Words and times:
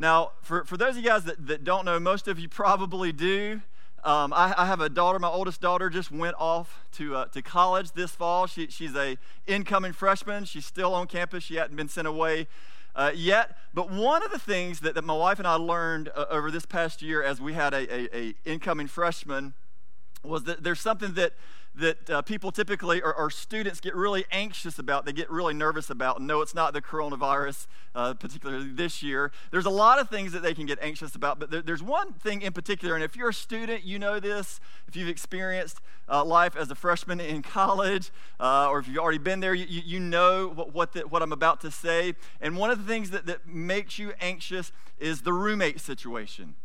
Now, 0.00 0.30
for, 0.40 0.64
for 0.64 0.78
those 0.78 0.96
of 0.96 1.04
you 1.04 1.10
guys 1.10 1.24
that, 1.24 1.46
that 1.46 1.62
don't 1.62 1.84
know, 1.84 2.00
most 2.00 2.26
of 2.26 2.38
you 2.38 2.48
probably 2.48 3.12
do. 3.12 3.60
Um, 4.02 4.32
I, 4.32 4.54
I, 4.56 4.64
have 4.64 4.80
a 4.80 4.88
daughter. 4.88 5.18
My 5.18 5.28
oldest 5.28 5.60
daughter 5.60 5.90
just 5.90 6.10
went 6.10 6.34
off 6.38 6.86
to, 6.92 7.16
uh, 7.16 7.24
to 7.26 7.42
college 7.42 7.92
this 7.92 8.12
fall. 8.12 8.46
She, 8.46 8.68
she's 8.68 8.96
a 8.96 9.18
incoming 9.46 9.92
freshman. 9.92 10.46
She's 10.46 10.64
still 10.64 10.94
on 10.94 11.06
campus. 11.06 11.44
She 11.44 11.56
hadn't 11.56 11.76
been 11.76 11.90
sent 11.90 12.08
away 12.08 12.48
uh, 12.96 13.12
yet. 13.14 13.58
But 13.74 13.90
one 13.90 14.22
of 14.22 14.30
the 14.30 14.38
things 14.38 14.80
that, 14.80 14.94
that 14.94 15.04
my 15.04 15.14
wife 15.14 15.38
and 15.38 15.46
I 15.46 15.56
learned 15.56 16.08
uh, 16.16 16.24
over 16.30 16.50
this 16.50 16.64
past 16.64 17.02
year 17.02 17.22
as 17.22 17.38
we 17.38 17.52
had 17.52 17.74
a, 17.74 17.94
a, 17.94 18.16
a 18.16 18.34
incoming 18.46 18.86
freshman 18.86 19.52
was 20.22 20.44
that 20.44 20.62
there's 20.62 20.80
something 20.80 21.12
that 21.14 21.34
that 21.74 22.10
uh, 22.10 22.22
people 22.22 22.50
typically 22.50 23.00
or, 23.00 23.14
or, 23.14 23.30
students 23.30 23.80
get 23.80 23.94
really 23.94 24.24
anxious 24.32 24.78
about, 24.78 25.06
they 25.06 25.12
get 25.12 25.30
really 25.30 25.54
nervous 25.54 25.88
about. 25.88 26.20
No, 26.20 26.40
it's 26.40 26.54
not 26.54 26.72
the 26.72 26.82
coronavirus, 26.82 27.66
uh, 27.94 28.14
particularly 28.14 28.72
this 28.72 29.02
year. 29.02 29.30
There's 29.52 29.66
a 29.66 29.70
lot 29.70 30.00
of 30.00 30.10
things 30.10 30.32
that 30.32 30.42
they 30.42 30.52
can 30.52 30.66
get 30.66 30.78
anxious 30.82 31.14
about, 31.14 31.38
but 31.38 31.50
there, 31.50 31.62
there's 31.62 31.82
one 31.82 32.12
thing 32.14 32.42
in 32.42 32.52
particular. 32.52 32.94
And 32.94 33.04
if 33.04 33.16
you're 33.16 33.28
a 33.28 33.34
student, 33.34 33.84
you 33.84 33.98
know 33.98 34.18
this. 34.18 34.60
If 34.88 34.96
you've 34.96 35.08
experienced 35.08 35.80
uh, 36.08 36.24
life 36.24 36.56
as 36.56 36.70
a 36.70 36.74
freshman 36.74 37.20
in 37.20 37.42
college, 37.42 38.10
uh, 38.40 38.68
or 38.68 38.80
if 38.80 38.88
you've 38.88 38.98
already 38.98 39.18
been 39.18 39.38
there, 39.38 39.54
you, 39.54 39.66
you 39.66 40.00
know 40.00 40.48
what, 40.48 40.74
what, 40.74 40.92
the, 40.92 41.02
what 41.02 41.22
I'm 41.22 41.32
about 41.32 41.60
to 41.60 41.70
say. 41.70 42.14
And 42.40 42.56
one 42.56 42.70
of 42.70 42.78
the 42.78 42.92
things 42.92 43.10
that, 43.10 43.26
that 43.26 43.46
makes 43.46 43.98
you 43.98 44.12
anxious 44.20 44.72
is 44.98 45.22
the 45.22 45.32
roommate 45.32 45.80
situation 45.80 46.56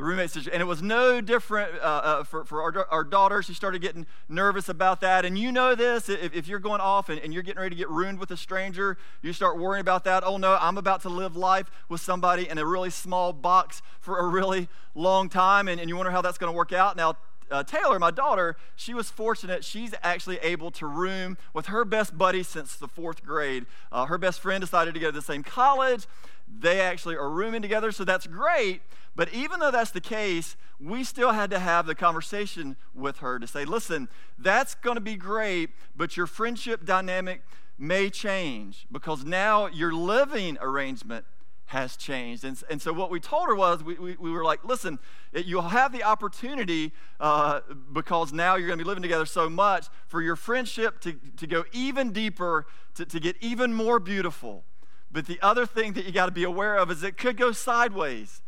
the 0.00 0.06
roommate 0.06 0.30
situation. 0.30 0.52
And 0.54 0.62
it 0.62 0.66
was 0.66 0.82
no 0.82 1.20
different 1.20 1.74
uh, 1.74 1.84
uh, 1.84 2.24
for, 2.24 2.44
for 2.44 2.62
our, 2.62 2.86
our 2.90 3.04
daughter. 3.04 3.42
She 3.42 3.52
started 3.52 3.82
getting 3.82 4.06
nervous 4.28 4.68
about 4.68 5.02
that. 5.02 5.26
And 5.26 5.38
you 5.38 5.52
know 5.52 5.74
this 5.74 6.08
if, 6.08 6.34
if 6.34 6.48
you're 6.48 6.58
going 6.58 6.80
off 6.80 7.10
and, 7.10 7.20
and, 7.20 7.34
you're 7.34 7.42
getting 7.42 7.60
ready 7.60 7.74
to 7.74 7.78
get 7.78 7.90
ruined 7.90 8.18
with 8.18 8.30
a 8.30 8.36
stranger, 8.36 8.96
you 9.22 9.32
start 9.32 9.58
worrying 9.58 9.82
about 9.82 10.04
that. 10.04 10.22
Oh 10.24 10.38
no, 10.38 10.56
I'm 10.58 10.78
about 10.78 11.02
to 11.02 11.10
live 11.10 11.36
life 11.36 11.70
with 11.88 12.00
somebody 12.00 12.48
in 12.48 12.56
a 12.56 12.64
really 12.64 12.90
small 12.90 13.32
box 13.32 13.82
for 14.00 14.18
a 14.18 14.26
really 14.26 14.68
long 14.94 15.28
time. 15.28 15.68
And, 15.68 15.78
and 15.78 15.90
you 15.90 15.96
wonder 15.96 16.12
how 16.12 16.22
that's 16.22 16.38
going 16.38 16.52
to 16.52 16.56
work 16.56 16.72
out. 16.72 16.96
Now, 16.96 17.16
uh, 17.50 17.62
Taylor, 17.64 17.98
my 17.98 18.10
daughter, 18.10 18.56
she 18.76 18.94
was 18.94 19.10
fortunate. 19.10 19.64
She's 19.64 19.92
actually 20.02 20.38
able 20.38 20.70
to 20.72 20.86
room 20.86 21.36
with 21.52 21.66
her 21.66 21.84
best 21.84 22.16
buddy 22.16 22.42
since 22.42 22.76
the 22.76 22.88
fourth 22.88 23.24
grade. 23.24 23.66
Uh, 23.90 24.06
her 24.06 24.18
best 24.18 24.40
friend 24.40 24.60
decided 24.60 24.94
to 24.94 25.00
go 25.00 25.06
to 25.08 25.16
the 25.16 25.22
same 25.22 25.42
college. 25.42 26.06
They 26.48 26.80
actually 26.80 27.16
are 27.16 27.30
rooming 27.30 27.62
together, 27.62 27.92
so 27.92 28.04
that's 28.04 28.26
great. 28.26 28.82
But 29.16 29.32
even 29.32 29.60
though 29.60 29.70
that's 29.70 29.90
the 29.90 30.00
case, 30.00 30.56
we 30.80 31.04
still 31.04 31.32
had 31.32 31.50
to 31.50 31.58
have 31.58 31.86
the 31.86 31.94
conversation 31.94 32.76
with 32.94 33.18
her 33.18 33.38
to 33.38 33.46
say, 33.46 33.64
listen, 33.64 34.08
that's 34.38 34.74
going 34.74 34.96
to 34.96 35.00
be 35.00 35.16
great, 35.16 35.70
but 35.96 36.16
your 36.16 36.26
friendship 36.26 36.84
dynamic 36.84 37.42
may 37.78 38.10
change 38.10 38.86
because 38.92 39.24
now 39.24 39.66
your 39.66 39.92
living 39.92 40.58
arrangement 40.60 41.24
has 41.70 41.96
changed. 41.96 42.44
And, 42.44 42.60
and 42.68 42.82
so 42.82 42.92
what 42.92 43.12
we 43.12 43.20
told 43.20 43.46
her 43.46 43.54
was, 43.54 43.84
we, 43.84 43.94
we, 43.94 44.16
we 44.18 44.32
were 44.32 44.42
like, 44.42 44.64
listen, 44.64 44.98
you'll 45.32 45.62
have 45.62 45.92
the 45.92 46.02
opportunity 46.02 46.92
uh, 47.20 47.60
because 47.92 48.32
now 48.32 48.56
you're 48.56 48.66
going 48.66 48.78
to 48.80 48.84
be 48.84 48.88
living 48.88 49.04
together 49.04 49.24
so 49.24 49.48
much 49.48 49.86
for 50.08 50.20
your 50.20 50.34
friendship 50.34 51.00
to, 51.02 51.12
to 51.36 51.46
go 51.46 51.64
even 51.70 52.10
deeper, 52.10 52.66
to, 52.96 53.06
to 53.06 53.20
get 53.20 53.36
even 53.40 53.72
more 53.72 54.00
beautiful. 54.00 54.64
But 55.12 55.26
the 55.26 55.38
other 55.40 55.64
thing 55.64 55.92
that 55.92 56.04
you 56.04 56.10
got 56.10 56.26
to 56.26 56.32
be 56.32 56.42
aware 56.42 56.74
of 56.76 56.90
is 56.90 57.04
it 57.04 57.16
could 57.16 57.36
go 57.36 57.52
sideways 57.52 58.42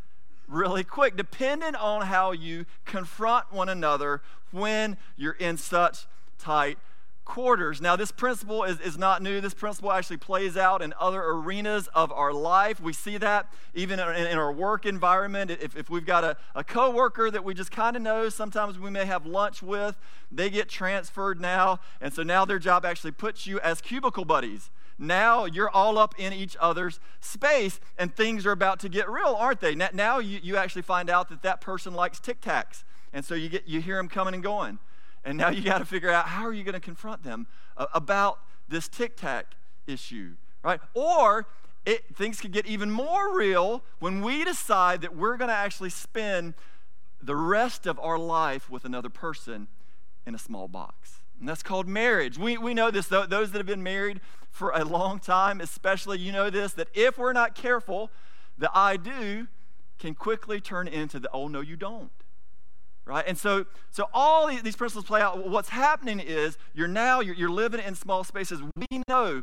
really 0.49 0.83
quick, 0.83 1.17
depending 1.17 1.77
on 1.77 2.07
how 2.07 2.33
you 2.33 2.67
confront 2.85 3.53
one 3.53 3.69
another 3.69 4.21
when 4.51 4.97
you're 5.17 5.33
in 5.35 5.57
such 5.57 6.07
tight 6.39 6.77
quarters. 7.25 7.81
Now, 7.81 7.97
this 7.97 8.11
principle 8.11 8.65
is, 8.65 8.81
is 8.81 8.99
not 8.99 9.23
new. 9.23 9.41
This 9.41 9.55
principle 9.55 9.93
actually 9.93 10.17
plays 10.17 10.57
out 10.57 10.83
in 10.83 10.93
other 10.99 11.23
arenas 11.23 11.89
of 11.95 12.11
our 12.13 12.33
life. 12.33 12.81
We 12.81 12.93
see 12.93 13.17
that 13.19 13.53
even 13.75 14.01
in, 14.01 14.27
in 14.27 14.39
our 14.39 14.53
work 14.53 14.87
environment. 14.87 15.51
If, 15.51 15.77
if 15.77 15.89
we've 15.89 16.05
got 16.05 16.25
a, 16.25 16.37
a 16.55 16.65
coworker 16.65 17.31
that 17.31 17.45
we 17.45 17.55
just 17.55 17.71
kind 17.71 17.97
of 17.97 18.03
know, 18.03 18.29
sometimes 18.29 18.79
we 18.79 18.91
may 18.91 19.05
have 19.05 19.25
lunch 19.25 19.63
with, 19.63 19.97
they 20.31 20.51
get 20.51 20.69
transferred 20.69 21.41
now. 21.41 21.81
And 22.01 22.13
so 22.13 22.23
now 22.23 22.45
their 22.45 22.59
job 22.59 22.85
actually 22.85 23.13
puts 23.13 23.47
you 23.47 23.61
as 23.61 23.81
cubicle 23.81 24.25
buddies. 24.25 24.71
Now 24.99 25.47
you're 25.47 25.71
all 25.71 25.99
up 25.99 26.15
in 26.19 26.33
each 26.33 26.57
other's 26.61 27.01
space, 27.21 27.81
and 27.99 28.15
things 28.15 28.47
are 28.47 28.53
about 28.53 28.79
to 28.81 28.89
get 28.89 29.11
real, 29.11 29.35
aren't 29.39 29.61
they? 29.61 29.75
Now 29.75 30.19
you, 30.19 30.39
you 30.43 30.57
actually 30.57 30.83
find 30.83 31.11
out 31.11 31.29
that 31.31 31.43
that 31.43 31.61
person 31.61 31.95
likes 31.95 32.21
Tic 32.21 32.41
Tacs, 32.41 32.85
and 33.13 33.25
so 33.25 33.35
you, 33.35 33.49
get, 33.49 33.67
you 33.67 33.81
hear 33.81 33.97
them 33.97 34.09
coming 34.09 34.35
and 34.35 34.43
going. 34.43 34.79
And 35.25 35.39
now 35.39 35.51
you 35.51 35.63
got 35.63 35.79
to 35.79 35.85
figure 35.85 36.11
out 36.11 36.27
how 36.27 36.45
are 36.45 36.53
you 36.53 36.65
going 36.65 36.75
to 36.75 36.81
confront 36.81 37.23
them 37.23 37.47
uh, 37.77 37.87
about 37.95 38.41
this 38.69 38.89
Tic 38.89 39.17
Tac 39.17 39.55
issue, 39.87 40.33
right? 40.63 40.81
Or 40.95 41.47
it, 41.85 42.15
things 42.15 42.41
could 42.41 42.53
get 42.53 42.67
even 42.67 42.91
more 42.91 43.37
real 43.37 43.83
when 43.99 44.23
we 44.23 44.45
decide 44.45 45.01
that 45.03 45.15
we're 45.15 45.37
going 45.37 45.49
to 45.49 45.55
actually 45.55 45.91
spend 45.91 46.55
the 47.23 47.37
rest 47.37 47.87
of 47.87 48.01
our 48.01 48.19
life 48.19 48.69
with 48.69 48.85
another 48.85 49.09
person 49.09 49.69
in 50.27 50.35
a 50.35 50.39
small 50.39 50.69
box. 50.69 51.23
And 51.39 51.49
that's 51.49 51.63
called 51.63 51.89
marriage. 51.89 52.39
We, 52.39 52.57
we 52.57 52.75
know 52.75 52.91
this, 52.91 53.07
those 53.07 53.29
that 53.29 53.55
have 53.55 53.67
been 53.67 53.83
married 53.83 54.21
for 54.51 54.71
a 54.71 54.85
long 54.85 55.19
time, 55.19 55.61
especially, 55.61 56.19
you 56.19 56.31
know 56.31 56.51
this, 56.51 56.73
that 56.75 56.89
if 56.95 57.19
we're 57.19 57.33
not 57.33 57.55
careful, 57.55 58.11
the 58.59 58.71
I 58.75 58.97
do 58.97 59.49
can 59.99 60.15
quickly 60.15 60.61
turn 60.61 60.89
into 60.89 61.19
the 61.19 61.31
oh, 61.33 61.49
no, 61.49 61.61
you 61.61 61.77
don't 61.77 62.11
right? 63.05 63.25
And 63.27 63.37
so 63.37 63.67
so 63.91 64.09
all 64.13 64.47
these 64.47 64.77
principles 64.77 65.05
play 65.05 65.21
out. 65.21 65.49
What's 65.49 65.71
happening 65.71 66.21
is 66.21 66.57
you're 66.75 66.89
now 66.89 67.21
you're, 67.21 67.35
you're 67.35 67.51
living 67.51 67.81
in 67.81 67.95
small 67.95 68.25
spaces. 68.25 68.63
We 68.77 69.03
know 69.09 69.43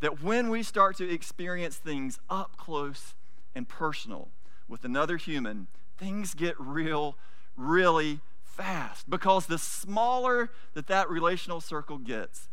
that 0.00 0.22
when 0.22 0.50
we 0.50 0.62
start 0.62 0.96
to 0.98 1.10
experience 1.10 1.76
things 1.76 2.18
up 2.28 2.56
close 2.56 3.14
and 3.54 3.68
personal 3.68 4.28
with 4.68 4.84
another 4.84 5.16
human 5.16 5.68
things 5.96 6.34
get 6.34 6.54
real 6.58 7.16
really 7.56 8.20
fast. 8.44 9.08
Because 9.08 9.46
the 9.46 9.58
smaller 9.58 10.50
that 10.74 10.86
that 10.88 11.08
relational 11.08 11.60
circle 11.60 11.98
gets 11.98 12.48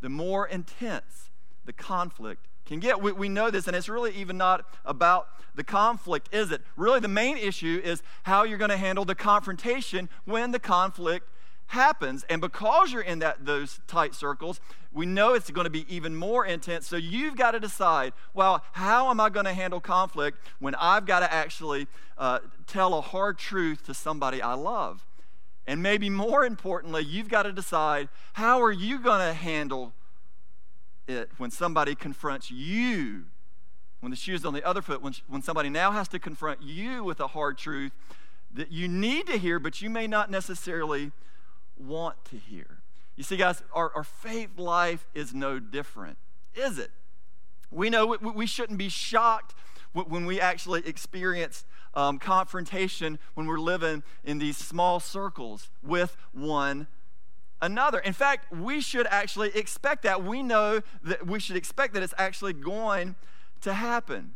the 0.00 0.08
more 0.08 0.46
intense 0.46 1.30
the 1.64 1.72
conflict 1.72 2.46
can 2.66 2.80
get. 2.80 3.00
We, 3.00 3.12
we 3.12 3.28
know 3.28 3.50
this, 3.50 3.66
and 3.66 3.76
it's 3.76 3.88
really 3.88 4.12
even 4.14 4.36
not 4.36 4.64
about 4.84 5.28
the 5.54 5.64
conflict, 5.64 6.28
is 6.32 6.50
it? 6.50 6.62
Really, 6.76 7.00
the 7.00 7.08
main 7.08 7.36
issue 7.36 7.80
is 7.84 8.02
how 8.24 8.44
you're 8.44 8.58
going 8.58 8.70
to 8.70 8.76
handle 8.76 9.04
the 9.04 9.14
confrontation 9.14 10.08
when 10.24 10.50
the 10.50 10.58
conflict 10.58 11.28
happens. 11.68 12.24
And 12.28 12.40
because 12.40 12.92
you're 12.92 13.02
in 13.02 13.20
that, 13.20 13.44
those 13.44 13.80
tight 13.86 14.14
circles, 14.14 14.60
we 14.92 15.06
know 15.06 15.34
it's 15.34 15.50
going 15.50 15.64
to 15.64 15.70
be 15.70 15.86
even 15.94 16.14
more 16.14 16.44
intense. 16.44 16.86
So 16.86 16.96
you've 16.96 17.36
got 17.36 17.52
to 17.52 17.60
decide 17.60 18.12
well, 18.32 18.64
how 18.72 19.10
am 19.10 19.20
I 19.20 19.28
going 19.28 19.46
to 19.46 19.52
handle 19.52 19.80
conflict 19.80 20.38
when 20.58 20.74
I've 20.76 21.06
got 21.06 21.20
to 21.20 21.32
actually 21.32 21.86
uh, 22.18 22.40
tell 22.66 22.94
a 22.94 23.00
hard 23.00 23.38
truth 23.38 23.84
to 23.86 23.94
somebody 23.94 24.42
I 24.42 24.54
love? 24.54 25.04
And 25.66 25.82
maybe 25.82 26.10
more 26.10 26.44
importantly, 26.44 27.02
you've 27.04 27.28
got 27.28 27.44
to 27.44 27.52
decide 27.52 28.08
how 28.34 28.60
are 28.60 28.72
you 28.72 28.98
going 28.98 29.26
to 29.26 29.32
handle 29.32 29.94
it 31.06 31.30
when 31.36 31.50
somebody 31.50 31.94
confronts 31.94 32.50
you, 32.50 33.24
when 34.00 34.10
the 34.10 34.16
shoe's 34.16 34.44
on 34.44 34.54
the 34.54 34.64
other 34.66 34.82
foot, 34.82 35.02
when, 35.02 35.14
when 35.28 35.42
somebody 35.42 35.68
now 35.68 35.92
has 35.92 36.08
to 36.08 36.18
confront 36.18 36.62
you 36.62 37.04
with 37.04 37.20
a 37.20 37.28
hard 37.28 37.58
truth 37.58 37.92
that 38.52 38.70
you 38.70 38.88
need 38.88 39.26
to 39.26 39.36
hear, 39.36 39.58
but 39.58 39.82
you 39.82 39.90
may 39.90 40.06
not 40.06 40.30
necessarily 40.30 41.12
want 41.76 42.24
to 42.26 42.36
hear. 42.36 42.78
You 43.16 43.24
see, 43.24 43.36
guys, 43.36 43.62
our, 43.72 43.92
our 43.94 44.04
faith 44.04 44.58
life 44.58 45.06
is 45.14 45.34
no 45.34 45.58
different, 45.58 46.18
is 46.54 46.78
it? 46.78 46.90
We 47.70 47.90
know 47.90 48.16
we, 48.20 48.46
shouldn't 48.46 48.78
be 48.78 48.88
shocked 48.88 49.54
when 49.92 50.26
we 50.26 50.40
actually 50.40 50.86
experience 50.86 51.64
um, 51.94 52.18
confrontation 52.18 53.18
when 53.34 53.46
we're 53.46 53.58
living 53.58 54.02
in 54.24 54.38
these 54.38 54.56
small 54.56 55.00
circles 55.00 55.70
with 55.82 56.16
one 56.32 56.86
another. 57.60 57.98
In 57.98 58.12
fact, 58.12 58.52
we 58.52 58.80
should 58.80 59.06
actually 59.08 59.50
expect 59.56 60.02
that. 60.02 60.22
We 60.24 60.42
know 60.42 60.80
that 61.02 61.26
we 61.26 61.40
should 61.40 61.56
expect 61.56 61.94
that 61.94 62.02
it's 62.02 62.14
actually 62.18 62.52
going 62.52 63.16
to 63.62 63.72
happen. 63.72 64.34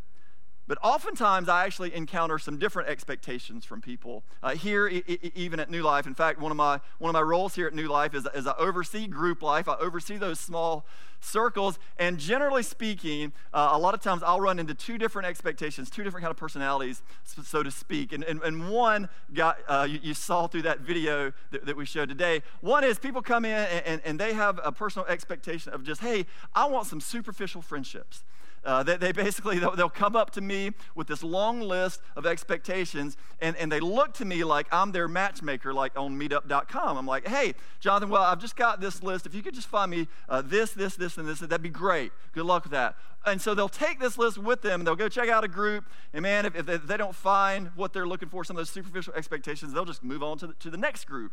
But 0.68 0.76
oftentimes, 0.82 1.48
I 1.48 1.64
actually 1.64 1.94
encounter 1.94 2.38
some 2.38 2.58
different 2.58 2.90
expectations 2.90 3.64
from 3.64 3.80
people 3.80 4.22
uh, 4.42 4.50
here, 4.54 4.86
I- 4.86 5.02
I- 5.08 5.32
even 5.34 5.60
at 5.60 5.70
New 5.70 5.82
Life. 5.82 6.06
In 6.06 6.14
fact, 6.14 6.38
one 6.38 6.52
of 6.52 6.58
my 6.58 6.80
one 6.98 7.08
of 7.08 7.14
my 7.14 7.22
roles 7.22 7.54
here 7.54 7.66
at 7.66 7.74
New 7.74 7.88
Life 7.88 8.14
is, 8.14 8.28
is 8.34 8.46
I 8.46 8.54
oversee 8.58 9.06
group 9.06 9.42
life. 9.42 9.66
I 9.66 9.76
oversee 9.76 10.18
those 10.18 10.38
small 10.38 10.84
circles, 11.20 11.78
and 11.98 12.18
generally 12.18 12.62
speaking, 12.62 13.32
uh, 13.52 13.70
a 13.72 13.78
lot 13.78 13.94
of 13.94 14.00
times 14.00 14.22
I'll 14.22 14.40
run 14.40 14.58
into 14.58 14.74
two 14.74 14.98
different 14.98 15.26
expectations, 15.26 15.90
two 15.90 16.04
different 16.04 16.22
kind 16.22 16.30
of 16.30 16.36
personalities, 16.36 17.02
so 17.24 17.62
to 17.62 17.70
speak. 17.70 18.12
And, 18.12 18.22
and, 18.22 18.40
and 18.42 18.70
one 18.70 19.08
got 19.32 19.58
uh, 19.68 19.86
you, 19.88 19.98
you, 20.02 20.14
saw 20.14 20.46
through 20.46 20.62
that 20.62 20.80
video 20.80 21.32
that, 21.50 21.66
that, 21.66 21.76
we 21.76 21.86
showed 21.86 22.08
today. 22.08 22.42
One 22.60 22.84
is 22.84 22.98
people 22.98 23.22
come 23.22 23.44
in 23.44 23.50
and, 23.52 23.86
and, 23.86 24.02
and 24.04 24.20
they 24.20 24.34
have 24.34 24.60
a 24.62 24.70
personal 24.70 25.06
expectation 25.08 25.72
of 25.72 25.82
just, 25.82 26.02
hey, 26.02 26.26
I 26.54 26.66
want 26.66 26.86
some 26.86 27.00
superficial 27.00 27.62
friendships. 27.62 28.22
Uh, 28.64 28.82
they, 28.82 28.96
they, 28.96 29.12
basically, 29.12 29.58
they'll, 29.58 29.74
they'll, 29.74 29.88
come 29.88 30.14
up 30.14 30.30
to 30.30 30.40
me 30.40 30.70
with 30.94 31.06
this 31.06 31.22
long 31.22 31.60
list 31.60 32.00
of 32.14 32.26
expectations, 32.26 33.16
and, 33.40 33.56
and 33.56 33.72
they 33.72 33.80
look 33.80 34.14
to 34.14 34.24
me 34.24 34.44
like 34.44 34.66
I'm 34.70 34.92
their 34.92 35.08
matchmaker, 35.08 35.72
like 35.72 35.98
on 35.98 36.18
meetup.com. 36.18 36.98
I'm 36.98 37.06
like, 37.06 37.26
hey, 37.26 37.54
Jonathan, 37.80 38.10
well, 38.10 38.22
I've 38.22 38.40
just 38.40 38.56
got 38.56 38.80
this 38.80 39.02
list. 39.02 39.26
If 39.26 39.34
you 39.34 39.42
could 39.42 39.54
just 39.54 39.68
find 39.68 39.90
me 39.90 40.08
uh, 40.28 40.42
this, 40.42 40.72
this, 40.72 40.96
this, 40.96 41.16
and 41.18 41.26
this, 41.26 41.40
that'd 41.40 41.62
be 41.62 41.68
great. 41.68 42.12
Good 42.32 42.44
luck 42.44 42.64
with 42.64 42.72
that. 42.72 42.96
And 43.26 43.40
so 43.40 43.54
they'll 43.54 43.68
take 43.68 43.98
this 43.98 44.18
list 44.18 44.38
with 44.38 44.62
them, 44.62 44.80
and 44.80 44.86
they'll 44.86 44.96
go 44.96 45.08
check 45.08 45.28
out 45.28 45.44
a 45.44 45.48
group, 45.48 45.84
and 46.12 46.22
man, 46.22 46.46
if, 46.46 46.54
if 46.54 46.66
they, 46.66 46.74
if 46.74 46.86
they 46.86 46.96
don't 46.96 47.14
find 47.14 47.70
what 47.74 47.92
they're 47.92 48.06
looking 48.06 48.28
for, 48.28 48.44
some 48.44 48.56
of 48.56 48.60
those 48.60 48.70
superficial 48.70 49.14
expectations, 49.14 49.72
they'll 49.72 49.84
just 49.84 50.04
move 50.04 50.22
on 50.22 50.38
to 50.38 50.48
the, 50.48 50.54
to 50.54 50.70
the 50.70 50.78
next 50.78 51.06
group. 51.06 51.32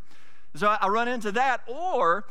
So 0.56 0.68
I, 0.68 0.78
I 0.82 0.88
run 0.88 1.08
into 1.08 1.32
that, 1.34 1.62
or 1.68 2.26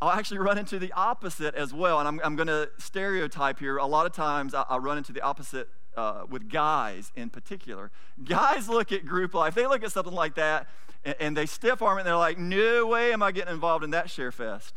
I'll 0.00 0.10
actually 0.10 0.38
run 0.38 0.56
into 0.56 0.78
the 0.78 0.92
opposite 0.92 1.54
as 1.54 1.74
well. 1.74 1.98
And 1.98 2.08
I'm, 2.08 2.20
I'm 2.24 2.36
going 2.36 2.46
to 2.48 2.70
stereotype 2.78 3.58
here. 3.58 3.76
A 3.76 3.86
lot 3.86 4.06
of 4.06 4.12
times 4.12 4.54
I, 4.54 4.64
I 4.68 4.78
run 4.78 4.98
into 4.98 5.12
the 5.12 5.20
opposite 5.20 5.68
uh, 5.96 6.24
with 6.28 6.48
guys 6.48 7.12
in 7.16 7.30
particular. 7.30 7.90
Guys 8.24 8.68
look 8.68 8.92
at 8.92 9.04
group 9.04 9.34
life, 9.34 9.54
they 9.54 9.66
look 9.66 9.84
at 9.84 9.92
something 9.92 10.14
like 10.14 10.36
that, 10.36 10.68
and, 11.04 11.16
and 11.20 11.36
they 11.36 11.46
stiff 11.46 11.82
arm 11.82 11.98
it, 11.98 12.02
and 12.02 12.06
they're 12.06 12.16
like, 12.16 12.38
no 12.38 12.86
way 12.86 13.12
am 13.12 13.22
I 13.22 13.32
getting 13.32 13.52
involved 13.52 13.84
in 13.84 13.90
that 13.90 14.08
share 14.08 14.32
fest. 14.32 14.74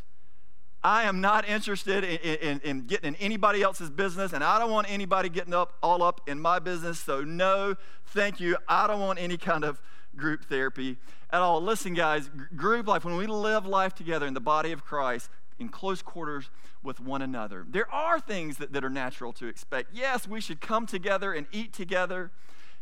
I 0.82 1.04
am 1.04 1.22
not 1.22 1.48
interested 1.48 2.04
in, 2.04 2.18
in, 2.18 2.60
in, 2.60 2.80
getting 2.86 3.14
in 3.14 3.20
anybody 3.20 3.62
else's 3.62 3.88
business, 3.88 4.34
and 4.34 4.44
I 4.44 4.58
don't 4.58 4.70
want 4.70 4.90
anybody 4.90 5.30
getting 5.30 5.54
up 5.54 5.72
all 5.82 6.02
up 6.02 6.20
in 6.26 6.38
my 6.38 6.58
business. 6.58 7.00
So, 7.00 7.22
no, 7.22 7.76
thank 8.08 8.38
you. 8.38 8.58
I 8.68 8.86
don't 8.86 9.00
want 9.00 9.18
any 9.18 9.38
kind 9.38 9.64
of 9.64 9.80
group 10.16 10.44
therapy 10.44 10.96
at 11.30 11.40
all. 11.40 11.60
Listen, 11.60 11.94
guys, 11.94 12.30
group 12.56 12.86
life, 12.86 13.04
when 13.04 13.16
we 13.16 13.26
live 13.26 13.66
life 13.66 13.94
together 13.94 14.26
in 14.26 14.34
the 14.34 14.40
body 14.40 14.72
of 14.72 14.84
Christ, 14.84 15.30
in 15.58 15.68
close 15.68 16.02
quarters 16.02 16.50
with 16.82 17.00
one 17.00 17.22
another, 17.22 17.64
there 17.68 17.92
are 17.92 18.18
things 18.20 18.58
that, 18.58 18.72
that 18.72 18.84
are 18.84 18.90
natural 18.90 19.32
to 19.34 19.46
expect. 19.46 19.90
Yes, 19.92 20.26
we 20.26 20.40
should 20.40 20.60
come 20.60 20.86
together 20.86 21.32
and 21.32 21.46
eat 21.52 21.72
together 21.72 22.30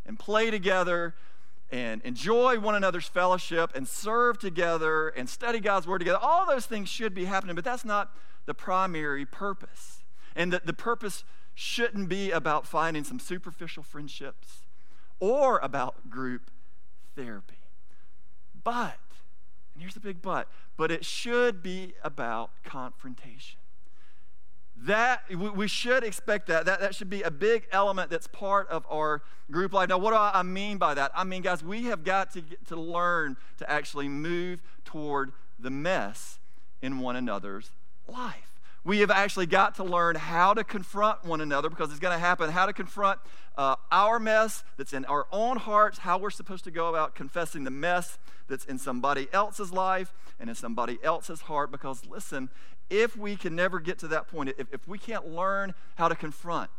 and 0.06 0.19
play 0.19 0.50
together 0.50 1.14
and 1.70 2.02
enjoy 2.02 2.58
one 2.58 2.75
another's 2.75 3.06
fellowship 3.06 3.70
and 3.75 3.88
serve 3.88 4.38
together 4.38 5.08
and 5.08 5.29
study 5.29 5.58
God's 5.58 5.87
word 5.87 5.99
together. 5.99 6.19
All 6.20 6.46
those 6.46 6.67
things 6.67 6.88
should 6.88 7.14
be 7.14 7.25
happening, 7.25 7.55
but 7.55 7.64
that's 7.64 7.84
not 7.84 8.14
the 8.46 8.55
primary 8.55 9.25
purpose. 9.25 10.05
And 10.37 10.52
the, 10.52 10.61
the 10.64 10.73
purpose 10.73 11.25
shouldn't 11.55 12.08
be 12.08 12.31
about 12.31 12.67
finding 12.67 13.05
some 13.05 13.19
superficial 13.19 13.82
friendships 13.82 14.67
or 15.20 15.58
about 15.62 16.11
group 16.11 16.50
therapy. 17.16 17.58
But, 18.64 18.98
and 19.74 19.82
here's 19.82 19.94
the 19.94 20.00
big 20.00 20.22
but, 20.22 20.48
but 20.76 20.90
it 20.90 21.04
should 21.04 21.62
be 21.62 21.94
about 22.02 22.50
confrontation. 22.64 23.58
That 24.76 25.22
we 25.30 25.68
should 25.68 26.02
expect 26.02 26.48
that. 26.48 26.66
that. 26.66 26.80
That 26.80 26.94
should 26.94 27.10
be 27.10 27.22
a 27.22 27.30
big 27.30 27.68
element 27.70 28.10
that's 28.10 28.26
part 28.26 28.68
of 28.68 28.84
our 28.90 29.22
group 29.50 29.72
life. 29.72 29.88
Now, 29.88 29.98
what 29.98 30.10
do 30.10 30.16
I 30.16 30.42
mean 30.42 30.78
by 30.78 30.94
that? 30.94 31.12
I 31.14 31.22
mean, 31.22 31.42
guys, 31.42 31.62
we 31.62 31.84
have 31.84 32.02
got 32.02 32.32
to 32.32 32.40
get 32.40 32.66
to 32.66 32.76
learn 32.76 33.36
to 33.58 33.70
actually 33.70 34.08
move 34.08 34.60
toward 34.84 35.32
the 35.56 35.70
mess 35.70 36.40
in 36.80 36.98
one 36.98 37.14
another's 37.14 37.70
life. 38.08 38.51
We 38.84 38.99
have 38.99 39.12
actually 39.12 39.46
got 39.46 39.76
to 39.76 39.84
learn 39.84 40.17
how 40.17 40.55
to 40.55 40.64
confront 40.64 41.25
one 41.25 41.40
another 41.40 41.70
because 41.70 41.90
it's 41.90 42.00
going 42.00 42.14
to 42.14 42.19
happen, 42.19 42.50
how 42.50 42.67
to 42.67 42.73
confront 42.73 43.20
uh, 43.56 43.76
our 43.93 44.19
mess 44.19 44.64
that's 44.76 44.93
in 44.93 45.05
our 45.05 45.26
own 45.31 45.56
hearts, 45.58 45.99
how 45.99 46.19
we're 46.19 46.31
supposed 46.31 46.64
to 46.64 46.73
go 46.73 46.88
about 46.88 47.14
confessing 47.14 47.62
the 47.62 47.70
mess 47.70 48.19
that's 48.49 48.64
in 48.64 48.79
somebody 48.79 49.29
else's 49.32 49.73
life 49.73 50.12
and 50.40 50.50
in 50.50 50.56
somebody 50.56 50.99
else's 51.05 51.43
heart. 51.43 51.70
Because 51.70 52.05
listen, 52.06 52.50
if 52.90 53.17
we 53.17 53.37
can 53.37 53.55
never 53.55 53.79
get 53.79 53.99
to 54.00 54.08
that 54.08 54.26
point, 54.26 54.52
if, 54.58 54.67
if 54.73 54.88
we 54.88 54.99
can't 54.99 55.29
learn 55.29 55.75
how 55.94 56.08
to 56.08 56.17
confront, 56.17 56.70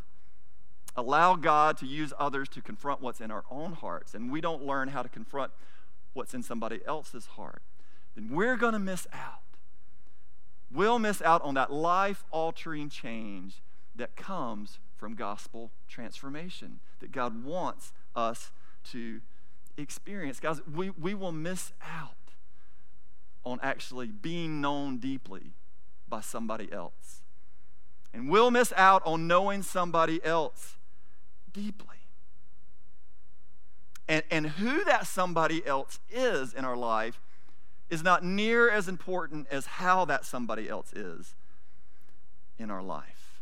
allow 0.97 1.35
God 1.37 1.77
to 1.77 1.85
use 1.85 2.11
others 2.19 2.49
to 2.49 2.61
confront 2.61 3.01
what's 3.01 3.21
in 3.21 3.31
our 3.31 3.45
own 3.49 3.73
hearts, 3.73 4.13
and 4.13 4.29
we 4.29 4.41
don't 4.41 4.63
learn 4.63 4.89
how 4.89 5.03
to 5.03 5.09
confront 5.09 5.53
what's 6.11 6.33
in 6.33 6.43
somebody 6.43 6.81
else's 6.85 7.27
heart, 7.27 7.61
then 8.13 8.29
we're 8.29 8.57
going 8.57 8.73
to 8.73 8.79
miss 8.79 9.07
out 9.13 9.42
will 10.73 10.99
miss 10.99 11.21
out 11.21 11.41
on 11.43 11.53
that 11.55 11.71
life 11.71 12.23
altering 12.31 12.89
change 12.89 13.61
that 13.95 14.15
comes 14.15 14.79
from 14.97 15.15
gospel 15.15 15.71
transformation 15.87 16.79
that 16.99 17.11
God 17.11 17.43
wants 17.43 17.93
us 18.15 18.51
to 18.91 19.21
experience. 19.77 20.39
Guys, 20.39 20.61
we, 20.73 20.89
we 20.91 21.13
will 21.13 21.31
miss 21.31 21.71
out 21.81 22.15
on 23.45 23.59
actually 23.61 24.07
being 24.07 24.61
known 24.61 24.97
deeply 24.97 25.51
by 26.07 26.21
somebody 26.21 26.71
else. 26.71 27.21
And 28.13 28.29
we'll 28.29 28.51
miss 28.51 28.71
out 28.77 29.01
on 29.05 29.27
knowing 29.27 29.63
somebody 29.63 30.23
else 30.23 30.75
deeply. 31.51 31.87
And, 34.07 34.23
and 34.29 34.47
who 34.47 34.83
that 34.83 35.07
somebody 35.07 35.65
else 35.65 35.99
is 36.09 36.53
in 36.53 36.65
our 36.65 36.77
life 36.77 37.19
is 37.89 38.03
not 38.03 38.23
near 38.23 38.69
as 38.69 38.87
important 38.87 39.47
as 39.51 39.65
how 39.65 40.05
that 40.05 40.25
somebody 40.25 40.69
else 40.69 40.93
is 40.93 41.35
in 42.57 42.71
our 42.71 42.81
life. 42.81 43.41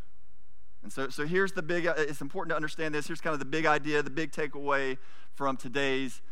And 0.82 0.92
so, 0.92 1.08
so 1.08 1.26
here's 1.26 1.52
the 1.52 1.62
big, 1.62 1.86
it's 1.86 2.20
important 2.20 2.50
to 2.50 2.56
understand 2.56 2.94
this. 2.94 3.06
Here's 3.06 3.20
kind 3.20 3.34
of 3.34 3.38
the 3.38 3.44
big 3.44 3.66
idea, 3.66 4.02
the 4.02 4.10
big 4.10 4.32
takeaway 4.32 4.98
from 5.34 5.56
today's 5.56 6.22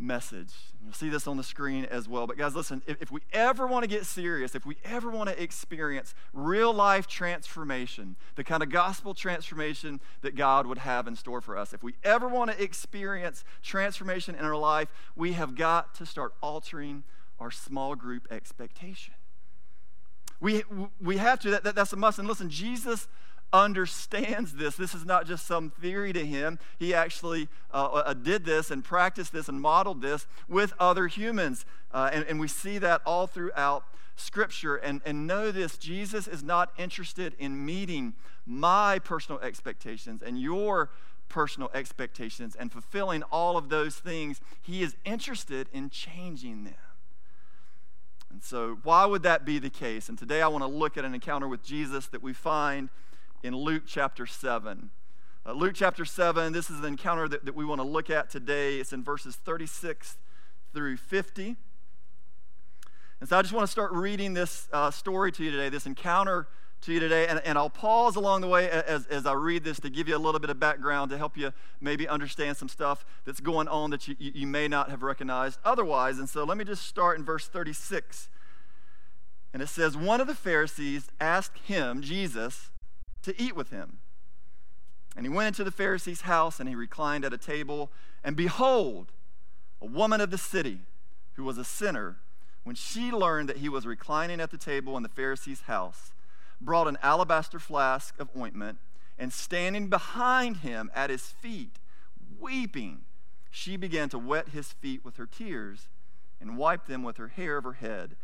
message. 0.00 0.54
You'll 0.82 0.94
see 0.94 1.08
this 1.08 1.26
on 1.26 1.36
the 1.36 1.42
screen 1.42 1.84
as 1.86 2.08
well. 2.08 2.26
But 2.26 2.38
guys, 2.38 2.54
listen, 2.54 2.82
if, 2.86 3.00
if 3.00 3.10
we 3.10 3.20
ever 3.32 3.66
want 3.66 3.84
to 3.84 3.88
get 3.88 4.06
serious, 4.06 4.54
if 4.54 4.64
we 4.64 4.76
ever 4.84 5.10
want 5.10 5.28
to 5.28 5.42
experience 5.42 6.14
real 6.32 6.72
life 6.72 7.06
transformation, 7.06 8.16
the 8.34 8.44
kind 8.44 8.62
of 8.62 8.70
gospel 8.70 9.14
transformation 9.14 10.00
that 10.22 10.36
God 10.36 10.66
would 10.66 10.78
have 10.78 11.06
in 11.06 11.16
store 11.16 11.40
for 11.40 11.56
us, 11.56 11.72
if 11.72 11.82
we 11.82 11.94
ever 12.02 12.28
want 12.28 12.50
to 12.50 12.62
experience 12.62 13.44
transformation 13.62 14.34
in 14.34 14.44
our 14.44 14.56
life, 14.56 14.88
we 15.16 15.32
have 15.32 15.54
got 15.54 15.94
to 15.96 16.06
start 16.06 16.34
altering 16.42 17.04
our 17.40 17.50
small 17.50 17.94
group 17.94 18.28
expectation. 18.30 19.14
We, 20.40 20.62
we 21.00 21.16
have 21.16 21.40
to, 21.40 21.50
that, 21.50 21.64
that, 21.64 21.74
that's 21.74 21.92
a 21.92 21.96
must. 21.96 22.18
And 22.18 22.28
listen, 22.28 22.48
Jesus 22.48 23.08
understands 23.52 24.54
this. 24.54 24.76
This 24.76 24.94
is 24.94 25.04
not 25.04 25.26
just 25.26 25.46
some 25.46 25.70
theory 25.70 26.12
to 26.12 26.24
him. 26.24 26.58
He 26.78 26.94
actually 26.94 27.48
uh, 27.72 27.86
uh, 27.86 28.14
did 28.14 28.44
this 28.44 28.70
and 28.70 28.84
practiced 28.84 29.32
this 29.32 29.48
and 29.48 29.60
modeled 29.60 30.02
this 30.02 30.26
with 30.48 30.72
other 30.78 31.08
humans. 31.08 31.64
Uh, 31.92 32.10
and, 32.12 32.24
and 32.26 32.40
we 32.40 32.48
see 32.48 32.78
that 32.78 33.02
all 33.04 33.26
throughout 33.26 33.84
Scripture. 34.16 34.76
And, 34.76 35.00
and 35.04 35.26
know 35.26 35.50
this 35.50 35.78
Jesus 35.78 36.28
is 36.28 36.42
not 36.42 36.72
interested 36.78 37.34
in 37.38 37.64
meeting 37.64 38.14
my 38.46 38.98
personal 38.98 39.40
expectations 39.40 40.22
and 40.22 40.40
your 40.40 40.90
personal 41.28 41.70
expectations 41.74 42.56
and 42.56 42.70
fulfilling 42.72 43.22
all 43.24 43.56
of 43.56 43.68
those 43.68 43.96
things. 43.96 44.40
He 44.60 44.82
is 44.82 44.96
interested 45.04 45.68
in 45.72 45.90
changing 45.90 46.64
them. 46.64 46.74
And 48.30 48.42
so, 48.42 48.78
why 48.84 49.06
would 49.06 49.22
that 49.24 49.44
be 49.44 49.58
the 49.58 49.70
case? 49.70 50.08
And 50.08 50.16
today 50.16 50.40
I 50.40 50.48
want 50.48 50.62
to 50.62 50.68
look 50.68 50.96
at 50.96 51.04
an 51.04 51.14
encounter 51.14 51.48
with 51.48 51.64
Jesus 51.64 52.06
that 52.08 52.22
we 52.22 52.32
find 52.32 52.88
in 53.42 53.56
Luke 53.56 53.82
chapter 53.86 54.24
7. 54.26 54.90
Uh, 55.44 55.52
Luke 55.52 55.72
chapter 55.74 56.04
7, 56.04 56.52
this 56.52 56.70
is 56.70 56.78
an 56.80 56.84
encounter 56.84 57.26
that, 57.26 57.44
that 57.44 57.54
we 57.54 57.64
want 57.64 57.80
to 57.80 57.86
look 57.86 58.10
at 58.10 58.30
today. 58.30 58.76
It's 58.76 58.92
in 58.92 59.02
verses 59.02 59.36
36 59.36 60.18
through 60.72 60.98
50. 60.98 61.56
And 63.20 63.28
so 63.28 63.36
I 63.38 63.42
just 63.42 63.52
want 63.52 63.66
to 63.66 63.70
start 63.72 63.90
reading 63.92 64.34
this 64.34 64.68
uh, 64.72 64.90
story 64.90 65.32
to 65.32 65.44
you 65.44 65.50
today, 65.50 65.68
this 65.68 65.86
encounter 65.86 66.46
to 66.82 66.92
you 66.92 67.00
today. 67.00 67.26
And, 67.26 67.40
and 67.44 67.58
I'll 67.58 67.70
pause 67.70 68.16
along 68.16 68.40
the 68.40 68.48
way 68.48 68.70
as, 68.70 69.06
as 69.06 69.26
I 69.26 69.32
read 69.32 69.64
this 69.64 69.80
to 69.80 69.90
give 69.90 70.08
you 70.08 70.16
a 70.16 70.18
little 70.18 70.40
bit 70.40 70.50
of 70.50 70.58
background 70.58 71.10
to 71.10 71.18
help 71.18 71.36
you 71.36 71.52
maybe 71.80 72.08
understand 72.08 72.56
some 72.56 72.68
stuff 72.68 73.04
that's 73.24 73.40
going 73.40 73.68
on 73.68 73.90
that 73.90 74.08
you, 74.08 74.16
you 74.18 74.46
may 74.46 74.68
not 74.68 74.90
have 74.90 75.02
recognized 75.02 75.60
otherwise. 75.64 76.18
And 76.18 76.28
so 76.28 76.44
let 76.44 76.56
me 76.56 76.64
just 76.64 76.86
start 76.86 77.18
in 77.18 77.24
verse 77.24 77.46
36. 77.48 78.28
And 79.52 79.62
it 79.62 79.68
says, 79.68 79.96
One 79.96 80.20
of 80.20 80.26
the 80.26 80.34
Pharisees 80.34 81.08
asked 81.20 81.58
him, 81.58 82.02
Jesus, 82.02 82.70
to 83.22 83.40
eat 83.40 83.56
with 83.56 83.70
him. 83.70 83.98
And 85.16 85.26
he 85.26 85.30
went 85.30 85.48
into 85.48 85.64
the 85.64 85.72
Pharisee's 85.72 86.22
house 86.22 86.60
and 86.60 86.68
he 86.68 86.74
reclined 86.74 87.24
at 87.24 87.32
a 87.32 87.38
table. 87.38 87.90
And 88.22 88.36
behold, 88.36 89.12
a 89.82 89.86
woman 89.86 90.20
of 90.20 90.30
the 90.30 90.38
city 90.38 90.80
who 91.34 91.44
was 91.44 91.58
a 91.58 91.64
sinner, 91.64 92.18
when 92.62 92.76
she 92.76 93.10
learned 93.10 93.48
that 93.48 93.58
he 93.58 93.68
was 93.68 93.86
reclining 93.86 94.40
at 94.40 94.50
the 94.50 94.58
table 94.58 94.96
in 94.96 95.02
the 95.02 95.08
Pharisee's 95.08 95.62
house, 95.62 96.12
brought 96.60 96.88
an 96.88 96.98
alabaster 97.02 97.58
flask 97.58 98.18
of 98.18 98.28
ointment, 98.36 98.78
and 99.18 99.32
standing 99.32 99.88
behind 99.88 100.58
him 100.58 100.90
at 100.94 101.10
his 101.10 101.26
feet, 101.26 101.76
weeping, 102.38 103.02
she 103.50 103.76
began 103.76 104.08
to 104.08 104.18
wet 104.18 104.50
his 104.50 104.72
feet 104.72 105.04
with 105.04 105.16
her 105.16 105.26
tears 105.26 105.88
and 106.40 106.56
wiped 106.56 106.86
them 106.86 107.02
with 107.02 107.16
her 107.16 107.28
hair 107.28 107.56
of 107.56 107.64
her 107.64 107.74
head 107.74 108.16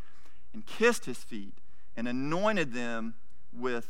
and 0.55 0.64
kissed 0.64 1.05
his 1.05 1.19
feet 1.19 1.55
and 1.97 2.09
anointed 2.09 2.73
them 2.73 3.14
with 3.52 3.88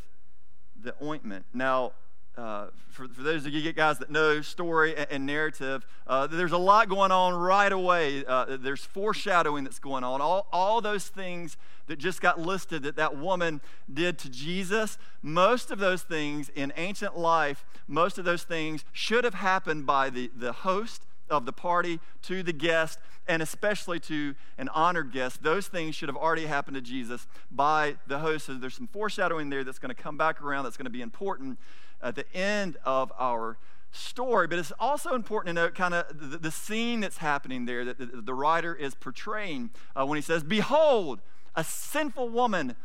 the 0.80 0.94
ointment. 1.02 1.44
Now, 1.52 1.92
uh, 2.36 2.66
for, 2.90 3.08
for, 3.08 3.22
those 3.22 3.46
of 3.46 3.52
you 3.52 3.72
guys 3.72 3.98
that 3.98 4.10
know 4.10 4.42
story 4.42 4.94
and, 4.94 5.06
and 5.10 5.26
narrative, 5.26 5.86
uh, 6.06 6.26
there's 6.26 6.52
a 6.52 6.58
lot 6.58 6.88
going 6.88 7.10
on 7.10 7.34
right 7.34 7.72
away. 7.72 8.24
Uh, 8.26 8.58
there's 8.60 8.84
foreshadowing 8.84 9.64
that's 9.64 9.78
going 9.78 10.04
on. 10.04 10.20
All, 10.20 10.46
all 10.52 10.80
those 10.80 11.08
things 11.08 11.56
that 11.86 11.98
just 11.98 12.20
got 12.20 12.38
listed 12.38 12.82
that 12.82 12.96
that 12.96 13.16
woman 13.16 13.60
did 13.92 14.18
to 14.18 14.28
Jesus, 14.28 14.98
most 15.22 15.70
of 15.70 15.78
those 15.78 16.02
things 16.02 16.50
in 16.54 16.72
ancient 16.76 17.16
life, 17.16 17.64
most 17.88 18.18
of 18.18 18.24
those 18.24 18.42
things 18.42 18.84
should 18.92 19.24
have 19.24 19.34
happened 19.34 19.86
by 19.86 20.10
the, 20.10 20.30
the 20.36 20.52
host 20.52 21.06
of 21.30 21.46
the 21.46 21.52
party 21.52 22.00
to 22.22 22.42
the 22.42 22.52
guest 22.52 22.98
and 23.28 23.42
especially 23.42 23.98
to 23.98 24.34
an 24.58 24.68
honored 24.68 25.10
guest. 25.12 25.42
Those 25.42 25.66
things 25.66 25.94
should 25.94 26.08
have 26.08 26.16
already 26.16 26.46
happened 26.46 26.76
to 26.76 26.80
Jesus 26.80 27.26
by 27.50 27.96
the 28.06 28.20
host. 28.20 28.46
So 28.46 28.54
there's 28.54 28.74
some 28.74 28.86
foreshadowing 28.86 29.50
there 29.50 29.64
that's 29.64 29.78
going 29.78 29.94
to 29.94 30.00
come 30.00 30.16
back 30.16 30.40
around 30.42 30.64
that's 30.64 30.76
going 30.76 30.84
to 30.84 30.90
be 30.90 31.02
important 31.02 31.58
at 32.02 32.14
the 32.14 32.30
end 32.34 32.76
of 32.84 33.12
our 33.18 33.58
story. 33.92 34.46
But 34.46 34.58
it's 34.58 34.72
also 34.78 35.14
important 35.14 35.56
to 35.56 35.62
note 35.62 35.74
kind 35.74 35.94
of 35.94 36.30
the, 36.30 36.38
the, 36.38 36.50
scene 36.50 37.00
that's 37.00 37.18
happening 37.18 37.64
there 37.64 37.84
that 37.84 37.98
the, 37.98 38.06
the 38.06 38.34
writer 38.34 38.74
is 38.74 38.94
portraying 38.94 39.70
uh, 39.94 40.04
when 40.04 40.16
he 40.16 40.22
says, 40.22 40.42
Behold, 40.42 41.20
a 41.54 41.64
sinful 41.64 42.28
woman, 42.28 42.76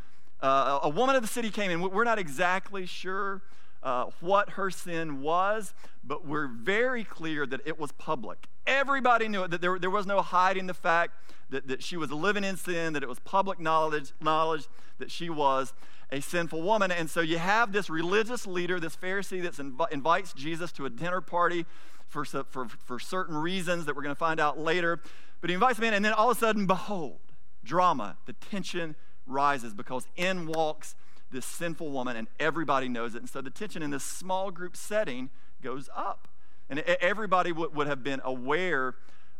uh, 0.41 0.79
a 0.83 0.89
woman 0.89 1.15
of 1.15 1.21
the 1.21 1.27
city 1.27 1.49
came 1.49 1.71
in. 1.71 1.81
We're 1.81 2.03
not 2.03 2.19
exactly 2.19 2.85
sure 2.85 3.41
uh, 3.83 4.05
what 4.19 4.51
her 4.51 4.69
sin 4.69 5.21
was, 5.21 5.73
but 6.03 6.25
we're 6.25 6.47
very 6.47 7.03
clear 7.03 7.45
that 7.45 7.61
it 7.65 7.79
was 7.79 7.91
public. 7.93 8.47
Everybody 8.67 9.27
knew 9.27 9.43
it, 9.43 9.51
that 9.51 9.61
there, 9.61 9.79
there 9.79 9.89
was 9.89 10.05
no 10.05 10.21
hiding 10.21 10.67
the 10.67 10.73
fact 10.73 11.13
that, 11.49 11.67
that 11.67 11.83
she 11.83 11.97
was 11.97 12.11
living 12.11 12.43
in 12.43 12.57
sin, 12.57 12.93
that 12.93 13.03
it 13.03 13.09
was 13.09 13.19
public 13.19 13.59
knowledge, 13.59 14.13
knowledge 14.21 14.67
that 14.99 15.11
she 15.11 15.29
was 15.29 15.73
a 16.11 16.21
sinful 16.21 16.61
woman. 16.61 16.91
And 16.91 17.09
so 17.09 17.21
you 17.21 17.37
have 17.37 17.71
this 17.71 17.89
religious 17.89 18.45
leader, 18.45 18.79
this 18.79 18.95
Pharisee, 18.95 19.41
that 19.43 19.53
inv- 19.53 19.91
invites 19.91 20.33
Jesus 20.33 20.71
to 20.73 20.85
a 20.85 20.89
dinner 20.89 21.21
party 21.21 21.65
for, 22.07 22.25
for, 22.25 22.67
for 22.67 22.99
certain 22.99 23.35
reasons 23.35 23.85
that 23.85 23.95
we're 23.95 24.03
going 24.03 24.15
to 24.15 24.19
find 24.19 24.39
out 24.39 24.59
later. 24.59 24.99
But 25.39 25.49
he 25.49 25.53
invites 25.53 25.79
him 25.79 25.85
in, 25.85 25.93
and 25.93 26.03
then 26.03 26.13
all 26.13 26.29
of 26.29 26.37
a 26.37 26.39
sudden, 26.39 26.67
behold, 26.67 27.19
drama, 27.63 28.17
the 28.25 28.33
tension 28.33 28.95
rises 29.25 29.73
because 29.73 30.07
in 30.15 30.47
walks 30.47 30.95
this 31.31 31.45
sinful 31.45 31.89
woman, 31.89 32.17
and 32.17 32.27
everybody 32.39 32.89
knows 32.89 33.15
it. 33.15 33.19
And 33.19 33.29
so 33.29 33.41
the 33.41 33.49
tension 33.49 33.81
in 33.81 33.89
this 33.89 34.03
small 34.03 34.51
group 34.51 34.75
setting 34.75 35.29
goes 35.61 35.89
up. 35.95 36.27
And 36.69 36.79
everybody 36.79 37.51
would, 37.51 37.73
would 37.75 37.87
have 37.87 38.03
been 38.03 38.21
aware 38.23 38.95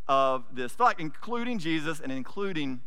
of 0.08 0.46
this 0.54 0.72
fact, 0.72 1.00
including 1.00 1.60
Jesus 1.60 2.00
and 2.00 2.12
including 2.12 2.82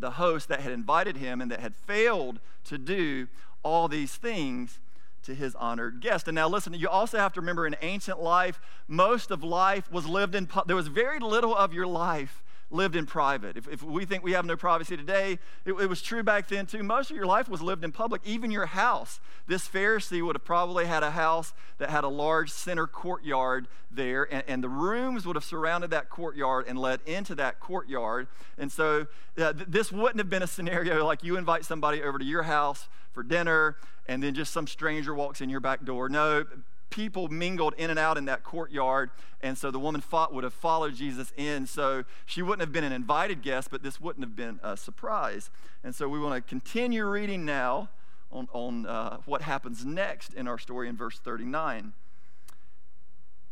the 0.00 0.12
host 0.12 0.48
that 0.48 0.60
had 0.60 0.72
invited 0.72 1.16
him 1.16 1.40
and 1.40 1.50
that 1.50 1.60
had 1.60 1.74
failed 1.74 2.40
to 2.64 2.78
do 2.78 3.28
all 3.62 3.88
these 3.88 4.14
things 4.14 4.80
to 5.22 5.34
his 5.34 5.54
honored 5.56 6.00
guest. 6.00 6.28
And 6.28 6.34
now 6.34 6.48
listen, 6.48 6.72
you 6.74 6.88
also 6.88 7.18
have 7.18 7.32
to 7.34 7.40
remember 7.40 7.66
in 7.66 7.76
ancient 7.82 8.22
life, 8.22 8.60
most 8.88 9.30
of 9.30 9.44
life 9.44 9.90
was 9.92 10.06
lived 10.06 10.34
in, 10.34 10.48
there 10.66 10.76
was 10.76 10.88
very 10.88 11.18
little 11.18 11.54
of 11.54 11.74
your 11.74 11.86
life 11.86 12.42
lived 12.70 12.96
in 12.96 13.06
private. 13.06 13.56
If, 13.56 13.68
if 13.68 13.82
we 13.82 14.04
think 14.04 14.22
we 14.22 14.32
have 14.32 14.44
no 14.44 14.56
privacy 14.56 14.96
today, 14.96 15.38
it, 15.64 15.72
it, 15.72 15.88
was 15.88 16.00
true 16.00 16.22
back 16.22 16.48
then 16.48 16.66
too. 16.66 16.82
Most 16.82 17.10
of 17.10 17.16
your 17.16 17.26
life 17.26 17.48
was 17.48 17.60
lived 17.60 17.84
in 17.84 17.92
public, 17.92 18.22
even 18.24 18.50
your 18.50 18.66
house. 18.66 19.20
This 19.46 19.68
Pharisee 19.68 20.24
would 20.24 20.36
have 20.36 20.44
probably 20.44 20.86
had 20.86 21.02
a 21.02 21.10
house 21.10 21.52
that 21.78 21.90
had 21.90 22.04
a 22.04 22.08
large 22.08 22.50
center 22.50 22.86
courtyard 22.86 23.66
there, 23.90 24.32
and, 24.32 24.44
and 24.46 24.64
the 24.64 24.68
rooms 24.68 25.26
would 25.26 25.36
have 25.36 25.44
surrounded 25.44 25.90
that 25.90 26.08
courtyard 26.10 26.66
and 26.68 26.78
led 26.78 27.00
into 27.06 27.34
that 27.34 27.58
courtyard. 27.58 28.28
And 28.56 28.70
so 28.70 29.06
uh, 29.36 29.52
th- 29.52 29.66
this 29.68 29.90
wouldn't 29.90 30.18
have 30.18 30.30
been 30.30 30.42
a 30.42 30.46
scenario 30.46 31.04
like 31.04 31.24
you 31.24 31.36
invite 31.36 31.64
somebody 31.64 32.02
over 32.02 32.18
to 32.18 32.24
your 32.24 32.44
house 32.44 32.88
for 33.12 33.22
dinner 33.22 33.76
and 34.06 34.22
then 34.22 34.34
just 34.34 34.52
some 34.52 34.66
stranger 34.66 35.14
walks 35.14 35.40
in 35.40 35.50
your 35.50 35.60
back 35.60 35.84
door. 35.84 36.08
No, 36.08 36.44
people 36.90 37.28
mingled 37.28 37.74
in 37.78 37.90
and 37.90 37.98
out 37.98 38.18
in 38.18 38.26
that 38.26 38.42
courtyard. 38.42 39.10
And 39.40 39.56
so 39.56 39.70
the 39.70 39.78
woman 39.78 40.00
fought, 40.00 40.34
would 40.34 40.44
have 40.44 40.52
followed 40.52 40.94
Jesus 40.94 41.32
in. 41.36 41.66
So 41.66 42.04
she 42.26 42.42
wouldn't 42.42 42.60
have 42.60 42.72
been 42.72 42.84
an 42.84 42.92
invited 42.92 43.42
guest, 43.42 43.70
but 43.70 43.82
this 43.82 44.00
wouldn't 44.00 44.24
have 44.24 44.36
been 44.36 44.60
a 44.62 44.76
surprise. 44.76 45.50
And 45.82 45.94
so 45.94 46.08
we 46.08 46.18
want 46.18 46.34
to 46.34 46.48
continue 46.48 47.06
reading 47.06 47.44
now 47.44 47.88
on, 48.32 48.48
on 48.52 48.86
uh, 48.86 49.18
what 49.24 49.42
happens 49.42 49.84
next 49.84 50.34
in 50.34 50.46
our 50.46 50.58
story 50.58 50.88
in 50.88 50.96
verse 50.96 51.18
39. 51.18 51.92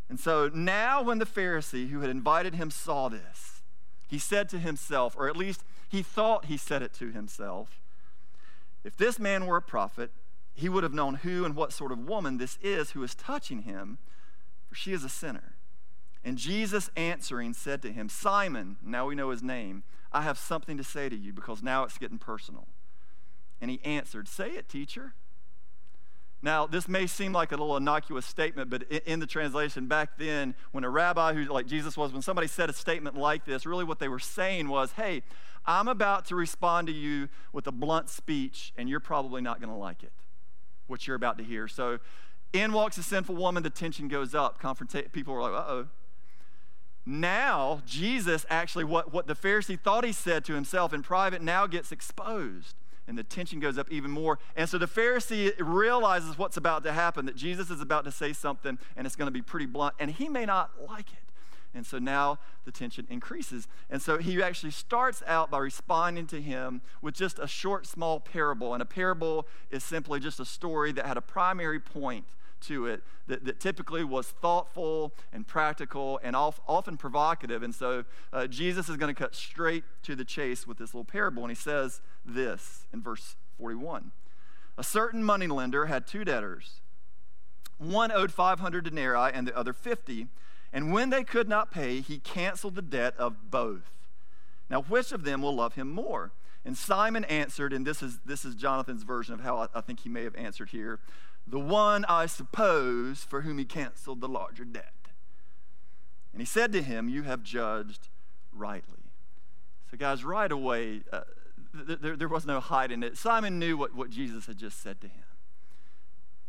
And 0.08 0.18
so 0.18 0.50
now, 0.54 1.02
when 1.02 1.18
the 1.18 1.26
Pharisee 1.26 1.90
who 1.90 2.00
had 2.00 2.10
invited 2.10 2.54
him 2.54 2.70
saw 2.70 3.08
this, 3.08 3.62
he 4.08 4.18
said 4.18 4.48
to 4.50 4.58
himself, 4.58 5.14
or 5.18 5.28
at 5.28 5.36
least 5.36 5.62
he 5.88 6.02
thought 6.02 6.46
he 6.46 6.56
said 6.56 6.82
it 6.82 6.94
to 6.94 7.10
himself, 7.10 7.80
if 8.84 8.96
this 8.96 9.18
man 9.18 9.46
were 9.46 9.58
a 9.58 9.62
prophet, 9.62 10.10
he 10.58 10.68
would 10.68 10.82
have 10.82 10.92
known 10.92 11.14
who 11.14 11.44
and 11.44 11.54
what 11.54 11.72
sort 11.72 11.92
of 11.92 12.00
woman 12.00 12.38
this 12.38 12.58
is 12.60 12.90
who 12.90 13.04
is 13.04 13.14
touching 13.14 13.62
him, 13.62 13.98
for 14.68 14.74
she 14.74 14.92
is 14.92 15.04
a 15.04 15.08
sinner. 15.08 15.54
And 16.24 16.36
Jesus 16.36 16.90
answering 16.96 17.54
said 17.54 17.80
to 17.82 17.92
him, 17.92 18.08
Simon, 18.08 18.76
now 18.84 19.06
we 19.06 19.14
know 19.14 19.30
his 19.30 19.40
name, 19.40 19.84
I 20.12 20.22
have 20.22 20.36
something 20.36 20.76
to 20.76 20.82
say 20.82 21.08
to 21.08 21.16
you 21.16 21.32
because 21.32 21.62
now 21.62 21.84
it's 21.84 21.96
getting 21.96 22.18
personal. 22.18 22.66
And 23.60 23.70
he 23.70 23.80
answered, 23.84 24.26
Say 24.26 24.48
it, 24.50 24.68
teacher. 24.68 25.14
Now, 26.42 26.66
this 26.66 26.88
may 26.88 27.06
seem 27.06 27.32
like 27.32 27.52
a 27.52 27.56
little 27.56 27.76
innocuous 27.76 28.26
statement, 28.26 28.68
but 28.68 28.82
in 28.90 29.20
the 29.20 29.26
translation 29.26 29.86
back 29.86 30.18
then, 30.18 30.56
when 30.72 30.82
a 30.82 30.90
rabbi 30.90 31.34
who, 31.34 31.44
like 31.44 31.66
Jesus 31.66 31.96
was, 31.96 32.12
when 32.12 32.22
somebody 32.22 32.48
said 32.48 32.68
a 32.68 32.72
statement 32.72 33.16
like 33.16 33.44
this, 33.44 33.64
really 33.64 33.84
what 33.84 34.00
they 34.00 34.08
were 34.08 34.18
saying 34.18 34.68
was, 34.68 34.92
Hey, 34.92 35.22
I'm 35.66 35.86
about 35.86 36.24
to 36.26 36.34
respond 36.34 36.88
to 36.88 36.92
you 36.92 37.28
with 37.52 37.68
a 37.68 37.72
blunt 37.72 38.08
speech, 38.08 38.72
and 38.76 38.88
you're 38.88 38.98
probably 38.98 39.40
not 39.40 39.60
going 39.60 39.70
to 39.70 39.78
like 39.78 40.02
it 40.02 40.12
what 40.88 41.06
you're 41.06 41.16
about 41.16 41.38
to 41.38 41.44
hear. 41.44 41.68
So 41.68 42.00
in 42.52 42.72
walks 42.72 42.98
a 42.98 43.02
sinful 43.02 43.36
woman, 43.36 43.62
the 43.62 43.70
tension 43.70 44.08
goes 44.08 44.34
up. 44.34 44.60
Confronta- 44.60 45.12
people 45.12 45.34
are 45.34 45.42
like, 45.42 45.52
uh 45.52 45.64
oh. 45.68 45.86
Now, 47.06 47.80
Jesus 47.86 48.44
actually, 48.50 48.84
what, 48.84 49.14
what 49.14 49.26
the 49.26 49.34
Pharisee 49.34 49.80
thought 49.80 50.04
he 50.04 50.12
said 50.12 50.44
to 50.44 50.54
himself 50.54 50.92
in 50.92 51.02
private 51.02 51.40
now 51.40 51.66
gets 51.66 51.92
exposed. 51.92 52.74
And 53.06 53.16
the 53.16 53.22
tension 53.22 53.58
goes 53.58 53.78
up 53.78 53.90
even 53.90 54.10
more. 54.10 54.38
And 54.54 54.68
so 54.68 54.76
the 54.76 54.86
Pharisee 54.86 55.54
realizes 55.58 56.36
what's 56.36 56.58
about 56.58 56.84
to 56.84 56.92
happen, 56.92 57.24
that 57.24 57.36
Jesus 57.36 57.70
is 57.70 57.80
about 57.80 58.04
to 58.04 58.12
say 58.12 58.34
something 58.34 58.78
and 58.96 59.06
it's 59.06 59.16
going 59.16 59.28
to 59.28 59.32
be 59.32 59.40
pretty 59.40 59.64
blunt, 59.64 59.94
and 59.98 60.10
he 60.10 60.28
may 60.28 60.44
not 60.44 60.72
like 60.86 61.10
it. 61.12 61.27
And 61.74 61.86
so 61.86 61.98
now 61.98 62.38
the 62.64 62.72
tension 62.72 63.06
increases. 63.10 63.68
And 63.90 64.00
so 64.00 64.18
he 64.18 64.42
actually 64.42 64.72
starts 64.72 65.22
out 65.26 65.50
by 65.50 65.58
responding 65.58 66.26
to 66.28 66.40
him 66.40 66.80
with 67.02 67.14
just 67.14 67.38
a 67.38 67.46
short, 67.46 67.86
small 67.86 68.20
parable. 68.20 68.72
And 68.72 68.82
a 68.82 68.86
parable 68.86 69.46
is 69.70 69.84
simply 69.84 70.20
just 70.20 70.40
a 70.40 70.44
story 70.44 70.92
that 70.92 71.06
had 71.06 71.16
a 71.16 71.22
primary 71.22 71.78
point 71.78 72.26
to 72.62 72.86
it 72.86 73.02
that, 73.26 73.44
that 73.44 73.60
typically 73.60 74.04
was 74.04 74.28
thoughtful 74.28 75.12
and 75.32 75.46
practical 75.46 76.18
and 76.22 76.34
often 76.34 76.96
provocative. 76.96 77.62
And 77.62 77.74
so 77.74 78.04
uh, 78.32 78.46
Jesus 78.46 78.88
is 78.88 78.96
going 78.96 79.14
to 79.14 79.18
cut 79.18 79.34
straight 79.34 79.84
to 80.04 80.16
the 80.16 80.24
chase 80.24 80.66
with 80.66 80.78
this 80.78 80.94
little 80.94 81.04
parable. 81.04 81.44
And 81.44 81.50
he 81.50 81.56
says 81.56 82.00
this 82.24 82.86
in 82.92 83.02
verse 83.02 83.36
41 83.58 84.12
A 84.76 84.82
certain 84.82 85.22
moneylender 85.22 85.86
had 85.86 86.06
two 86.06 86.24
debtors. 86.24 86.80
One 87.78 88.10
owed 88.10 88.32
500 88.32 88.84
denarii 88.84 89.32
and 89.32 89.46
the 89.46 89.56
other 89.56 89.72
50. 89.72 90.26
And 90.72 90.92
when 90.92 91.10
they 91.10 91.24
could 91.24 91.48
not 91.48 91.70
pay, 91.70 92.00
he 92.00 92.18
canceled 92.18 92.74
the 92.74 92.82
debt 92.82 93.14
of 93.18 93.50
both. 93.50 93.90
Now, 94.70 94.82
which 94.82 95.12
of 95.12 95.24
them 95.24 95.42
will 95.42 95.54
love 95.54 95.74
him 95.74 95.90
more? 95.90 96.32
And 96.64 96.76
Simon 96.76 97.24
answered, 97.24 97.72
and 97.72 97.86
this 97.86 98.02
is, 98.02 98.18
this 98.26 98.44
is 98.44 98.54
Jonathan's 98.54 99.02
version 99.02 99.34
of 99.34 99.40
how 99.40 99.56
I, 99.56 99.68
I 99.74 99.80
think 99.80 100.00
he 100.00 100.08
may 100.08 100.24
have 100.24 100.36
answered 100.36 100.70
here 100.70 101.00
the 101.46 101.58
one, 101.58 102.04
I 102.06 102.26
suppose, 102.26 103.24
for 103.24 103.40
whom 103.40 103.56
he 103.58 103.64
canceled 103.64 104.20
the 104.20 104.28
larger 104.28 104.64
debt. 104.64 104.92
And 106.32 106.42
he 106.42 106.46
said 106.46 106.72
to 106.72 106.82
him, 106.82 107.08
You 107.08 107.22
have 107.22 107.42
judged 107.42 108.08
rightly. 108.52 108.98
So, 109.90 109.96
guys, 109.96 110.24
right 110.24 110.52
away, 110.52 111.00
uh, 111.10 111.22
th- 111.86 112.00
there, 112.00 112.16
there 112.16 112.28
was 112.28 112.44
no 112.44 112.60
hiding 112.60 113.02
it. 113.02 113.16
Simon 113.16 113.58
knew 113.58 113.78
what, 113.78 113.94
what 113.94 114.10
Jesus 114.10 114.46
had 114.46 114.58
just 114.58 114.82
said 114.82 115.00
to 115.00 115.08
him. 115.08 115.24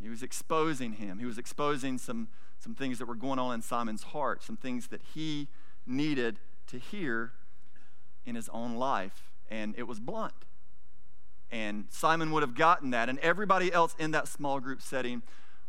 He 0.02 0.08
was 0.08 0.22
exposing 0.22 0.94
him, 0.94 1.18
he 1.18 1.26
was 1.26 1.38
exposing 1.38 1.98
some 1.98 2.28
some 2.60 2.74
things 2.74 2.98
that 2.98 3.06
were 3.06 3.14
going 3.14 3.38
on 3.38 3.54
in 3.54 3.62
Simon's 3.62 4.02
heart, 4.02 4.42
some 4.42 4.56
things 4.56 4.88
that 4.88 5.00
he 5.14 5.48
needed 5.86 6.38
to 6.66 6.78
hear 6.78 7.32
in 8.26 8.34
his 8.34 8.50
own 8.50 8.74
life. 8.74 9.32
And 9.50 9.74
it 9.78 9.84
was 9.84 9.98
blunt. 9.98 10.34
And 11.50 11.86
Simon 11.88 12.30
would 12.32 12.42
have 12.42 12.54
gotten 12.54 12.90
that, 12.90 13.08
and 13.08 13.18
everybody 13.20 13.72
else 13.72 13.96
in 13.98 14.10
that 14.12 14.28
small 14.28 14.60
group 14.60 14.82
setting 14.82 15.22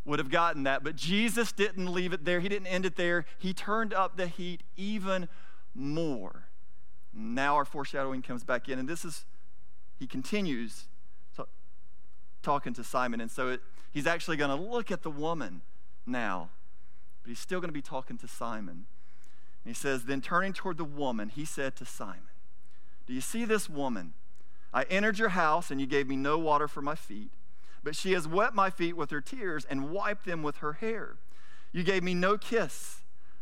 would 0.04 0.20
have 0.20 0.30
gotten 0.30 0.64
that. 0.64 0.84
But 0.84 0.96
Jesus 0.96 1.52
didn't 1.52 1.92
leave 1.92 2.14
it 2.14 2.26
there, 2.26 2.42
He 2.42 2.50
didn't 2.50 2.68
end 2.68 2.86
it 2.86 2.98
there. 2.98 3.26
He 3.40 3.54
turned 3.54 3.94
up 3.94 4.18
the 4.18 4.28
heat 4.28 4.62
even 4.76 5.30
more. 5.74 6.48
Now 7.14 7.56
our 7.56 7.66
foreshadowing 7.66 8.22
comes 8.22 8.44
back 8.44 8.68
in, 8.68 8.78
and 8.78 8.88
this 8.88 9.06
is, 9.06 9.26
He 9.98 10.08
continues 10.08 10.88
talking 12.42 12.74
to 12.74 12.84
Simon. 12.84 13.22
And 13.22 13.30
so 13.30 13.50
it, 13.50 13.62
he's 13.92 14.08
actually 14.08 14.38
going 14.38 14.56
to 14.56 14.64
look 14.64 14.92
at 14.92 15.04
the 15.04 15.12
woman 15.12 15.62
now 16.06 16.50
but 17.22 17.30
he's 17.30 17.40
still 17.40 17.60
going 17.60 17.70
to 17.70 17.74
be 17.74 17.82
talking 17.82 18.18
to 18.18 18.28
Simon. 18.28 18.86
And 19.64 19.66
he 19.66 19.74
says, 19.74 20.06
Then 20.06 20.22
turning 20.22 20.54
toward 20.54 20.78
the 20.78 20.84
woman, 20.84 21.30
he 21.30 21.46
said 21.46 21.76
to 21.78 21.86
Simon, 21.86 22.30
Do 23.06 23.14
you 23.14 23.22
see 23.22 23.46
this 23.46 23.70
woman? 23.70 24.14
I 24.74 24.84
entered 24.84 25.20
your 25.20 25.30
house, 25.30 25.70
and 25.70 25.80
you 25.80 25.88
gave 25.88 26.08
me 26.08 26.16
no 26.16 26.38
water 26.38 26.68
for 26.68 26.82
my 26.82 26.96
feet, 26.96 27.32
but 27.84 27.96
she 27.96 28.14
has 28.14 28.28
wet 28.28 28.56
my 28.56 28.70
feet 28.70 28.96
with 28.96 29.12
her 29.12 29.22
tears 29.22 29.66
and 29.66 29.92
wiped 29.92 30.26
them 30.26 30.44
with 30.44 30.58
her 30.58 30.74
hair. 30.74 31.18
You 31.74 31.84
gave 31.84 32.04
me 32.04 32.14
no 32.14 32.38
kiss, 32.38 33.02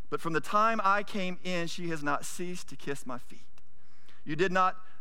but 0.10 0.20
from 0.20 0.34
the 0.34 0.42
time 0.42 0.82
I 0.84 1.04
came 1.04 1.38
in, 1.44 1.68
she 1.68 1.90
has 1.90 2.04
not 2.04 2.26
ceased 2.26 2.68
to 2.70 2.76
kiss 2.76 3.06
my 3.06 3.20
feet. 3.20 3.40
You 4.26 4.36
did 4.36 4.52
not 4.52 4.78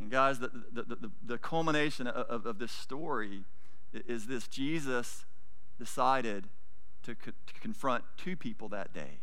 And 0.00 0.10
guys, 0.10 0.38
the, 0.38 0.50
the, 0.72 0.82
the, 0.82 1.10
the 1.24 1.38
culmination 1.38 2.06
of, 2.06 2.46
of, 2.46 2.58
this 2.58 2.70
story 2.70 3.44
is 3.92 4.26
this 4.26 4.46
Jesus 4.46 5.24
decided 5.78 6.48
to, 7.02 7.14
co- 7.14 7.32
to 7.46 7.60
confront 7.60 8.04
two 8.16 8.36
people 8.36 8.68
that 8.68 8.92
day, 8.92 9.18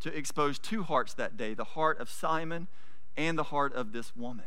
to 0.00 0.16
expose 0.16 0.58
two 0.58 0.82
hearts 0.82 1.14
that 1.14 1.36
day 1.36 1.54
the 1.54 1.64
heart 1.64 2.00
of 2.00 2.08
Simon 2.08 2.68
and 3.16 3.36
the 3.36 3.44
heart 3.44 3.74
of 3.74 3.92
this 3.92 4.16
woman. 4.16 4.46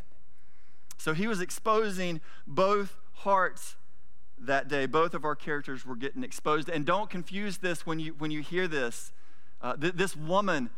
So 0.97 1.13
he 1.13 1.27
was 1.27 1.41
exposing 1.41 2.21
both 2.47 2.97
hearts 3.13 3.75
that 4.39 4.67
day. 4.67 4.85
Both 4.85 5.13
of 5.13 5.25
our 5.25 5.35
characters 5.35 5.85
were 5.85 5.95
getting 5.95 6.23
exposed. 6.23 6.69
And 6.69 6.85
don't 6.85 7.09
confuse 7.09 7.57
this 7.57 7.85
when 7.85 7.99
you, 7.99 8.15
when 8.17 8.31
you 8.31 8.41
hear 8.41 8.67
this. 8.67 9.11
Uh, 9.61 9.75
th- 9.75 9.93
this 9.93 10.15
woman, 10.15 10.69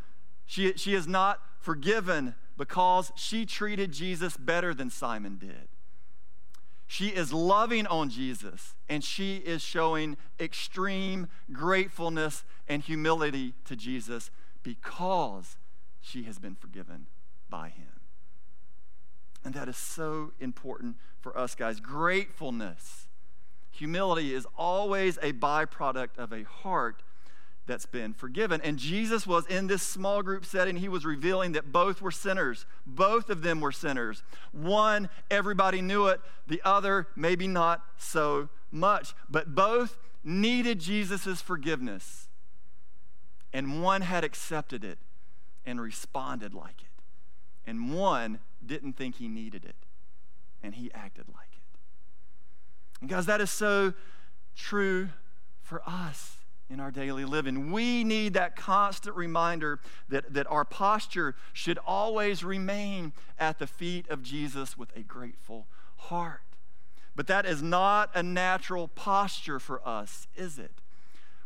she, 0.45 0.73
she 0.75 0.93
is 0.93 1.07
not 1.07 1.39
forgiven 1.59 2.35
because 2.57 3.11
she 3.15 3.45
treated 3.45 3.91
Jesus 3.91 4.37
better 4.37 4.73
than 4.73 4.89
Simon 4.89 5.37
did. 5.37 5.67
She 6.87 7.07
is 7.07 7.33
loving 7.33 7.87
on 7.87 8.09
Jesus 8.09 8.75
and 8.87 9.03
she 9.03 9.37
is 9.37 9.61
showing 9.61 10.17
extreme 10.39 11.27
gratefulness 11.51 12.43
and 12.67 12.83
humility 12.83 13.53
to 13.65 13.75
Jesus 13.75 14.29
because 14.61 15.57
she 16.01 16.23
has 16.23 16.37
been 16.37 16.55
forgiven 16.55 17.07
by 17.49 17.69
him. 17.69 17.87
And 19.43 19.53
that 19.55 19.67
is 19.67 19.77
so 19.77 20.33
important 20.39 20.97
for 21.19 21.37
us, 21.37 21.55
guys. 21.55 21.79
Gratefulness, 21.79 23.07
humility 23.71 24.33
is 24.33 24.45
always 24.57 25.17
a 25.21 25.33
byproduct 25.33 26.17
of 26.17 26.31
a 26.31 26.43
heart 26.43 27.01
that's 27.65 27.85
been 27.85 28.13
forgiven. 28.13 28.61
And 28.61 28.77
Jesus 28.77 29.25
was 29.25 29.45
in 29.47 29.67
this 29.67 29.81
small 29.81 30.21
group 30.21 30.45
setting, 30.45 30.77
he 30.77 30.89
was 30.89 31.05
revealing 31.05 31.53
that 31.53 31.71
both 31.71 32.01
were 32.01 32.11
sinners. 32.11 32.65
Both 32.85 33.29
of 33.29 33.41
them 33.41 33.61
were 33.61 33.71
sinners. 33.71 34.23
One, 34.51 35.09
everybody 35.31 35.81
knew 35.81 36.07
it, 36.07 36.19
the 36.47 36.61
other, 36.65 37.07
maybe 37.15 37.47
not 37.47 37.81
so 37.97 38.49
much. 38.71 39.13
But 39.29 39.55
both 39.55 39.97
needed 40.23 40.79
Jesus' 40.79 41.41
forgiveness. 41.41 42.27
And 43.53 43.81
one 43.81 44.01
had 44.01 44.23
accepted 44.23 44.83
it 44.83 44.97
and 45.65 45.79
responded 45.79 46.53
like 46.53 46.81
it. 46.81 47.03
And 47.65 47.93
one 47.93 48.39
didn't 48.65 48.93
think 48.93 49.15
he 49.15 49.27
needed 49.29 49.63
it, 49.63 49.75
and 50.61 50.75
he 50.75 50.91
acted 50.93 51.25
like 51.33 51.47
it. 51.53 51.79
And 52.99 53.09
guys, 53.09 53.25
that 53.27 53.39
is 53.39 53.51
so 53.51 53.93
true 54.55 55.09
for 55.61 55.81
us 55.87 56.37
in 56.69 56.79
our 56.79 56.91
daily 56.91 57.25
living. 57.25 57.71
We 57.71 58.03
need 58.03 58.33
that 58.33 58.55
constant 58.55 59.15
reminder 59.15 59.79
that, 60.09 60.33
that 60.33 60.49
our 60.49 60.65
posture 60.65 61.35
should 61.51 61.77
always 61.85 62.43
remain 62.43 63.13
at 63.37 63.59
the 63.59 63.67
feet 63.67 64.07
of 64.09 64.23
Jesus 64.23 64.77
with 64.77 64.95
a 64.95 65.01
grateful 65.01 65.67
heart. 65.97 66.41
But 67.15 67.27
that 67.27 67.45
is 67.45 67.61
not 67.61 68.09
a 68.15 68.23
natural 68.23 68.87
posture 68.87 69.59
for 69.59 69.87
us, 69.87 70.27
is 70.35 70.57
it? 70.57 70.82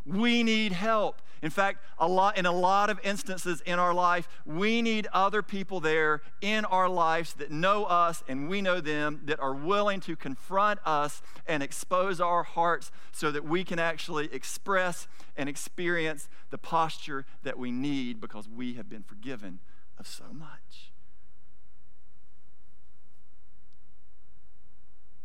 We 0.07 0.43
need 0.43 0.71
help. 0.71 1.21
In 1.41 1.51
fact, 1.51 1.83
a 1.99 2.07
lot, 2.07 2.37
in 2.37 2.45
a 2.45 2.51
lot 2.51 2.89
of 2.89 2.99
instances 3.03 3.61
in 3.61 3.77
our 3.77 3.93
life, 3.93 4.27
we 4.45 4.81
need 4.81 5.07
other 5.13 5.43
people 5.43 5.79
there 5.79 6.21
in 6.41 6.65
our 6.65 6.89
lives 6.89 7.33
that 7.33 7.51
know 7.51 7.83
us 7.85 8.23
and 8.27 8.49
we 8.49 8.61
know 8.61 8.81
them, 8.81 9.21
that 9.25 9.39
are 9.39 9.53
willing 9.53 9.99
to 10.01 10.15
confront 10.15 10.79
us 10.85 11.21
and 11.45 11.61
expose 11.61 12.19
our 12.19 12.43
hearts 12.43 12.91
so 13.11 13.31
that 13.31 13.43
we 13.43 13.63
can 13.63 13.77
actually 13.77 14.33
express 14.33 15.07
and 15.35 15.47
experience 15.47 16.27
the 16.49 16.57
posture 16.57 17.25
that 17.43 17.59
we 17.59 17.71
need 17.71 18.19
because 18.19 18.49
we 18.49 18.73
have 18.73 18.89
been 18.89 19.03
forgiven 19.03 19.59
of 19.99 20.07
so 20.07 20.25
much. 20.31 20.91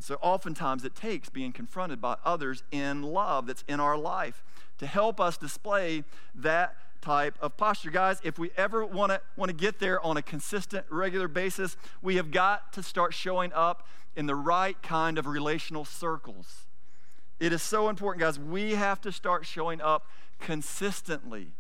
So, 0.02 0.18
oftentimes, 0.20 0.84
it 0.84 0.94
takes 0.94 1.28
being 1.28 1.52
confronted 1.52 2.00
by 2.00 2.16
others 2.24 2.62
in 2.70 3.02
love 3.02 3.46
that's 3.46 3.64
in 3.68 3.80
our 3.80 3.96
life 3.96 4.42
to 4.78 4.86
help 4.86 5.20
us 5.20 5.36
display 5.36 6.04
that 6.34 6.74
type 7.00 7.36
of 7.40 7.56
posture. 7.56 7.90
Guys, 7.90 8.20
if 8.24 8.38
we 8.38 8.50
ever 8.56 8.84
want 8.84 9.12
to 9.12 9.20
want 9.36 9.50
to 9.50 9.56
get 9.56 9.78
there 9.78 10.00
on 10.00 10.16
a 10.16 10.22
consistent, 10.22 10.86
regular 10.90 11.28
basis, 11.28 11.76
we 12.00 12.16
have 12.16 12.30
got 12.30 12.72
to 12.72 12.82
start 12.82 13.14
showing 13.14 13.52
up 13.52 13.86
in 14.16 14.26
the 14.26 14.34
right 14.34 14.80
kind 14.82 15.18
of 15.18 15.26
relational 15.26 15.84
circles. 15.84 16.66
It 17.40 17.52
is 17.52 17.62
so 17.62 17.88
important, 17.88 18.22
guys. 18.22 18.38
We 18.38 18.72
have 18.72 19.00
to 19.02 19.12
start 19.12 19.46
showing 19.46 19.80
up 19.80 20.06
consistently 20.38 21.52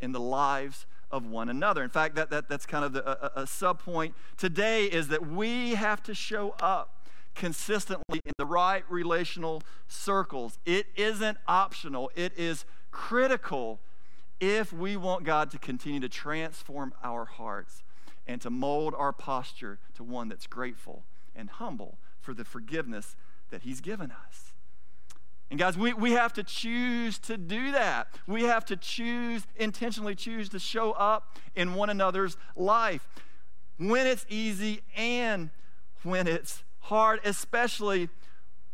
in 0.00 0.12
the 0.12 0.20
lives 0.20 0.86
of 1.10 1.26
one 1.26 1.48
another. 1.48 1.82
In 1.82 1.90
fact, 1.90 2.16
that, 2.16 2.30
that, 2.30 2.48
that's 2.48 2.66
kind 2.66 2.84
of 2.84 2.92
the, 2.92 3.38
a, 3.38 3.42
a 3.42 3.46
sub 3.46 3.80
point 3.82 4.14
today 4.36 4.86
is 4.86 5.08
that 5.08 5.26
we 5.26 5.74
have 5.74 6.02
to 6.04 6.14
show 6.14 6.54
up 6.60 6.97
consistently 7.38 8.20
in 8.24 8.32
the 8.36 8.44
right 8.44 8.84
relational 8.90 9.62
circles. 9.86 10.58
It 10.66 10.86
isn't 10.96 11.38
optional, 11.46 12.10
it 12.14 12.32
is 12.36 12.66
critical 12.90 13.80
if 14.40 14.72
we 14.72 14.96
want 14.96 15.24
God 15.24 15.50
to 15.52 15.58
continue 15.58 16.00
to 16.00 16.08
transform 16.08 16.92
our 17.02 17.24
hearts 17.24 17.82
and 18.26 18.40
to 18.42 18.50
mold 18.50 18.94
our 18.96 19.12
posture 19.12 19.78
to 19.94 20.04
one 20.04 20.28
that's 20.28 20.46
grateful 20.46 21.04
and 21.34 21.48
humble 21.48 21.98
for 22.20 22.34
the 22.34 22.44
forgiveness 22.44 23.16
that 23.50 23.62
He's 23.62 23.80
given 23.80 24.10
us. 24.10 24.52
And 25.50 25.58
guys, 25.58 25.78
we, 25.78 25.94
we 25.94 26.12
have 26.12 26.32
to 26.34 26.42
choose 26.42 27.18
to 27.20 27.38
do 27.38 27.72
that. 27.72 28.08
We 28.26 28.42
have 28.42 28.64
to 28.66 28.76
choose, 28.76 29.46
intentionally 29.56 30.14
choose 30.14 30.48
to 30.50 30.58
show 30.58 30.92
up 30.92 31.38
in 31.56 31.74
one 31.74 31.88
another's 31.88 32.36
life 32.54 33.08
when 33.78 34.06
it's 34.06 34.26
easy 34.28 34.82
and 34.94 35.50
when 36.02 36.26
it's 36.26 36.64
hard, 36.88 37.20
especially 37.24 38.08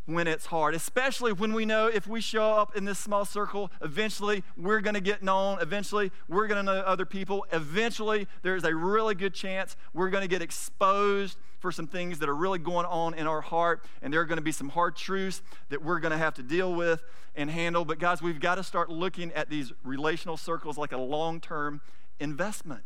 when 0.06 0.26
it's 0.26 0.46
hard, 0.46 0.74
especially 0.74 1.32
when 1.32 1.52
we 1.52 1.64
know 1.64 1.86
if 1.86 2.06
we 2.06 2.20
show 2.20 2.52
up 2.52 2.76
in 2.76 2.84
this 2.84 2.98
small 2.98 3.24
circle, 3.24 3.70
eventually 3.80 4.44
we're 4.56 4.80
going 4.80 4.94
to 4.94 5.00
get 5.00 5.22
known. 5.22 5.58
Eventually 5.60 6.12
we're 6.28 6.46
going 6.46 6.64
to 6.64 6.72
know 6.72 6.80
other 6.80 7.06
people. 7.06 7.46
Eventually 7.52 8.28
there's 8.42 8.64
a 8.64 8.74
really 8.74 9.14
good 9.14 9.32
chance 9.32 9.76
we're 9.94 10.10
going 10.10 10.22
to 10.22 10.28
get 10.28 10.42
exposed 10.42 11.38
for 11.58 11.72
some 11.72 11.86
things 11.86 12.18
that 12.18 12.28
are 12.28 12.34
really 12.34 12.58
going 12.58 12.86
on 12.86 13.14
in 13.14 13.26
our 13.26 13.40
heart. 13.40 13.82
And 14.02 14.12
there 14.12 14.20
are 14.20 14.26
going 14.26 14.36
to 14.36 14.42
be 14.42 14.52
some 14.52 14.68
hard 14.68 14.94
truths 14.94 15.40
that 15.70 15.82
we're 15.82 16.00
going 16.00 16.12
to 16.12 16.18
have 16.18 16.34
to 16.34 16.42
deal 16.42 16.74
with 16.74 17.02
and 17.34 17.50
handle. 17.50 17.84
But 17.84 17.98
guys, 17.98 18.20
we've 18.20 18.40
got 18.40 18.56
to 18.56 18.62
start 18.62 18.90
looking 18.90 19.32
at 19.32 19.48
these 19.48 19.72
relational 19.82 20.36
circles 20.36 20.76
like 20.76 20.92
a 20.92 20.98
long 20.98 21.40
term 21.40 21.80
investment. 22.20 22.82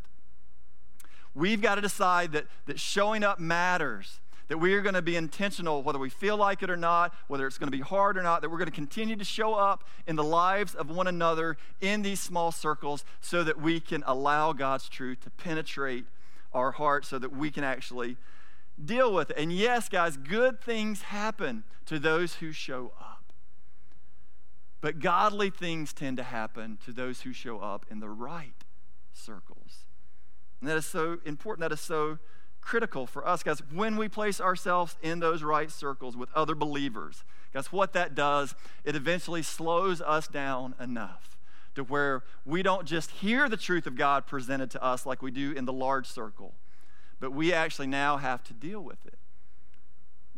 We've 1.35 1.61
got 1.61 1.75
to 1.75 1.81
decide 1.81 2.33
that, 2.33 2.47
that 2.67 2.79
showing 2.79 3.25
up 3.25 3.41
matters 3.41 4.21
that 4.48 4.58
we 4.58 4.74
are 4.74 4.80
going 4.80 4.94
to 4.94 5.02
be 5.02 5.16
intentional, 5.16 5.82
whether 5.82 5.98
we 5.98 6.11
feel 6.11 6.37
like 6.37 6.62
it 6.62 6.70
or 6.70 6.76
not, 6.76 7.14
whether 7.28 7.46
it's 7.46 7.58
going 7.58 7.70
to 7.70 7.76
be 7.76 7.82
hard 7.82 8.16
or 8.16 8.22
not, 8.22 8.42
that 8.42 8.50
we're 8.50 8.58
going 8.58 8.70
to 8.70 8.74
continue 8.74 9.14
to 9.16 9.24
show 9.24 9.54
up 9.54 9.84
in 10.06 10.16
the 10.16 10.24
lives 10.24 10.74
of 10.74 10.90
one 10.90 11.06
another 11.06 11.56
in 11.80 12.02
these 12.02 12.18
small 12.18 12.50
circles 12.50 13.04
so 13.20 13.44
that 13.44 13.61
we 13.61 13.78
can 13.78 14.02
allow 14.06 14.52
God's 14.52 14.88
truth 14.88 15.20
to 15.20 15.30
penetrate 15.30 16.06
our 16.52 16.72
hearts 16.72 17.08
so 17.08 17.18
that 17.18 17.34
we 17.34 17.50
can 17.50 17.62
actually 17.62 18.16
deal 18.82 19.12
with 19.12 19.30
it. 19.30 19.37
And 19.38 19.52
yes, 19.52 19.88
guys, 19.88 20.16
good 20.16 20.61
things 20.61 21.02
happen 21.02 21.64
to 21.87 21.98
those 21.98 22.37
who 22.37 22.52
show 22.52 22.92
up. 22.98 23.32
But 24.80 25.00
godly 25.00 25.50
things 25.50 25.92
tend 25.92 26.16
to 26.18 26.22
happen 26.22 26.78
to 26.84 26.92
those 26.92 27.22
who 27.22 27.32
show 27.32 27.58
up 27.58 27.84
in 27.90 28.00
the 28.00 28.08
right 28.08 28.64
circles. 29.12 29.87
And 30.61 30.70
that 30.70 30.76
is 30.76 30.87
so 30.87 31.18
important. 31.24 31.68
That 31.68 31.72
is 31.72 31.80
so 31.80 32.18
critical 32.61 33.07
for 33.07 33.27
us, 33.27 33.42
guys, 33.42 33.62
when 33.73 33.97
we 33.97 34.09
place 34.09 34.40
ourselves 34.40 34.97
in 35.03 35.21
those 35.21 35.42
right 35.42 35.71
circles 35.71 36.16
with 36.16 36.29
other 36.35 36.55
believers. 36.55 37.25
Guys, 37.55 37.73
what 37.73 37.92
that 37.94 38.14
does, 38.14 38.55
it 38.85 38.94
eventually 38.94 39.42
slows 39.42 40.03
us 40.03 40.29
down 40.29 40.75
enough 40.79 41.38
to 41.75 41.83
where 41.85 42.25
we 42.44 42.62
don't 42.62 42.87
just 42.87 43.11
hear 43.11 43.49
the 43.49 43.57
truth 43.57 43.87
of 43.87 43.97
God 43.97 44.27
presented 44.27 44.71
to 44.73 44.83
us 44.85 45.07
like 45.07 45.23
we 45.23 45.31
do 45.31 45.53
in 45.53 45.64
the 45.64 45.73
large 45.73 46.07
circle, 46.07 46.55
but 47.21 47.33
we 47.33 47.53
actually 47.53 47.87
now 47.87 48.16
have 48.16 48.42
to 48.44 48.53
deal 48.53 48.81
with 48.81 49.07
it. 49.07 49.18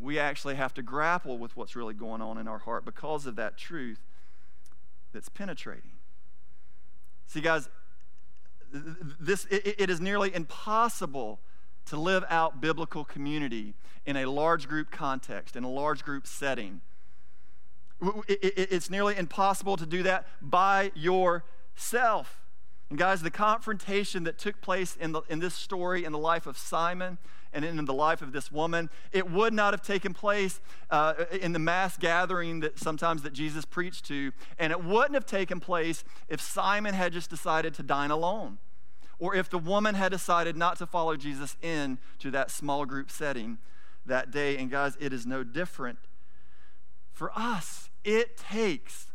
we 0.00 0.18
actually 0.18 0.54
have 0.54 0.72
to 0.74 0.82
grapple 0.82 1.36
with 1.38 1.56
what's 1.56 1.76
really 1.76 1.94
going 1.94 2.22
on 2.22 2.38
in 2.38 2.48
our 2.48 2.58
heart 2.58 2.84
because 2.84 3.26
of 3.26 3.36
that 3.36 3.58
truth 3.58 4.00
that's 5.12 5.28
penetrating. 5.28 5.92
See, 7.26 7.40
guys, 7.40 7.68
this 8.72 9.44
it, 9.46 9.76
it 9.78 9.90
is 9.90 10.00
nearly 10.00 10.34
impossible 10.34 11.40
to 11.90 11.98
live 11.98 12.24
out 12.30 12.60
biblical 12.60 13.04
community 13.04 13.74
in 14.06 14.16
a 14.16 14.26
large 14.26 14.68
group 14.68 14.90
context, 14.90 15.56
in 15.56 15.64
a 15.64 15.68
large 15.68 16.04
group 16.04 16.26
setting. 16.26 16.80
It's 18.28 18.88
nearly 18.88 19.16
impossible 19.16 19.76
to 19.76 19.84
do 19.86 20.02
that 20.04 20.26
by 20.40 20.92
yourself. 20.94 22.40
And 22.88 22.98
guys, 22.98 23.22
the 23.22 23.30
confrontation 23.30 24.24
that 24.24 24.38
took 24.38 24.60
place 24.60 24.96
in, 24.96 25.12
the, 25.12 25.22
in 25.28 25.40
this 25.40 25.54
story 25.54 26.04
in 26.04 26.12
the 26.12 26.18
life 26.18 26.46
of 26.46 26.56
Simon 26.56 27.18
and 27.52 27.64
in 27.64 27.84
the 27.84 27.92
life 27.92 28.22
of 28.22 28.32
this 28.32 28.52
woman, 28.52 28.88
it 29.12 29.28
would 29.28 29.52
not 29.52 29.72
have 29.72 29.82
taken 29.82 30.14
place 30.14 30.60
uh, 30.90 31.14
in 31.40 31.52
the 31.52 31.58
mass 31.58 31.96
gathering 31.96 32.60
that 32.60 32.78
sometimes 32.78 33.22
that 33.22 33.32
Jesus 33.32 33.64
preached 33.64 34.04
to, 34.06 34.32
and 34.58 34.72
it 34.72 34.84
wouldn't 34.84 35.14
have 35.14 35.26
taken 35.26 35.58
place 35.58 36.04
if 36.28 36.40
Simon 36.40 36.94
had 36.94 37.12
just 37.12 37.30
decided 37.30 37.74
to 37.74 37.82
dine 37.82 38.12
alone, 38.12 38.58
or 39.20 39.34
if 39.34 39.48
the 39.48 39.58
woman 39.58 39.94
had 39.94 40.10
decided 40.10 40.56
not 40.56 40.78
to 40.78 40.86
follow 40.86 41.16
Jesus 41.16 41.56
in 41.62 41.98
to 42.18 42.30
that 42.32 42.50
small 42.50 42.86
group 42.86 43.10
setting 43.10 43.58
that 44.06 44.30
day. 44.30 44.56
And 44.56 44.70
guys, 44.70 44.96
it 44.98 45.12
is 45.12 45.26
no 45.26 45.44
different 45.44 45.98
for 47.12 47.30
us. 47.38 47.90
It 48.02 48.36
takes 48.36 49.12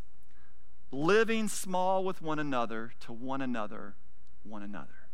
living 0.91 1.48
small 1.48 2.04
with 2.04 2.22
one 2.22 2.39
another 2.39 2.94
to 3.02 3.12
one 3.12 3.41
another, 3.41 3.96
one 4.44 4.62
another. 4.62 5.05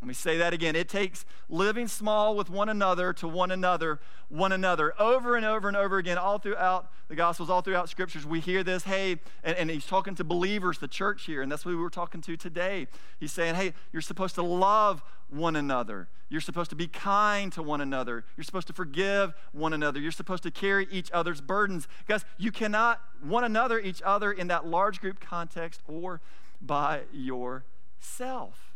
Let 0.00 0.08
me 0.08 0.14
say 0.14 0.38
that 0.38 0.54
again. 0.54 0.76
It 0.76 0.88
takes 0.88 1.26
living 1.50 1.86
small 1.86 2.34
with 2.34 2.48
one 2.48 2.70
another 2.70 3.12
to 3.14 3.28
one 3.28 3.50
another, 3.50 4.00
one 4.30 4.50
another. 4.50 4.94
Over 4.98 5.36
and 5.36 5.44
over 5.44 5.68
and 5.68 5.76
over 5.76 5.98
again, 5.98 6.16
all 6.16 6.38
throughout 6.38 6.90
the 7.08 7.14
Gospels, 7.14 7.50
all 7.50 7.60
throughout 7.60 7.90
Scriptures, 7.90 8.24
we 8.24 8.40
hear 8.40 8.64
this. 8.64 8.84
Hey, 8.84 9.18
and, 9.44 9.56
and 9.58 9.68
he's 9.68 9.84
talking 9.84 10.14
to 10.14 10.24
believers, 10.24 10.78
the 10.78 10.88
church 10.88 11.26
here, 11.26 11.42
and 11.42 11.52
that's 11.52 11.66
what 11.66 11.72
we 11.72 11.76
were 11.76 11.90
talking 11.90 12.22
to 12.22 12.36
today. 12.38 12.86
He's 13.18 13.32
saying, 13.32 13.56
hey, 13.56 13.74
you're 13.92 14.00
supposed 14.00 14.36
to 14.36 14.42
love 14.42 15.02
one 15.28 15.54
another. 15.54 16.08
You're 16.30 16.40
supposed 16.40 16.70
to 16.70 16.76
be 16.76 16.86
kind 16.86 17.52
to 17.52 17.62
one 17.62 17.82
another. 17.82 18.24
You're 18.38 18.44
supposed 18.44 18.68
to 18.68 18.72
forgive 18.72 19.34
one 19.52 19.74
another. 19.74 20.00
You're 20.00 20.12
supposed 20.12 20.44
to 20.44 20.50
carry 20.50 20.86
each 20.90 21.10
other's 21.12 21.42
burdens. 21.42 21.88
Guys, 22.08 22.24
you 22.38 22.50
cannot 22.50 23.02
one 23.22 23.44
another 23.44 23.78
each 23.78 24.00
other 24.02 24.32
in 24.32 24.46
that 24.46 24.66
large 24.66 25.00
group 25.02 25.20
context 25.20 25.82
or 25.86 26.22
by 26.62 27.02
yourself. 27.12 28.69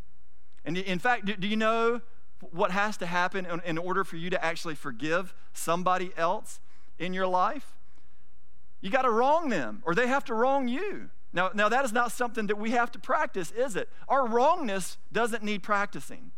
And 0.65 0.77
in 0.77 0.99
fact, 0.99 1.27
do, 1.41 1.47
you 1.47 1.57
know 1.57 2.01
what 2.51 2.71
has 2.71 2.97
to 2.99 3.07
happen 3.07 3.47
in, 3.47 3.61
in 3.65 3.79
order 3.79 4.05
for 4.05 4.17
you 4.17 4.31
to 4.31 4.45
actually 4.45 4.75
forgive 4.75 5.35
somebody 5.53 6.13
else 6.17 6.61
in 6.99 7.13
your 7.13 7.27
life? 7.27 7.77
You 8.81 8.91
got 8.91 9.03
to 9.03 9.11
wrong 9.11 9.49
them, 9.49 9.83
or 9.85 9.95
they 9.95 10.07
have 10.07 10.25
to 10.27 10.35
wrong 10.35 10.69
you. 10.69 11.11
Now, 11.33 11.51
now, 11.53 11.69
that 11.69 11.85
is 11.85 11.93
not 11.93 12.13
something 12.13 12.47
that 12.47 12.57
we 12.57 12.71
have 12.71 12.93
to 12.93 12.99
practice, 12.99 13.51
is 13.51 13.75
it? 13.75 13.89
Our 14.09 14.27
wrongness 14.27 14.99
doesn't 15.11 15.43
need 15.43 15.65
practicing. 15.65 16.31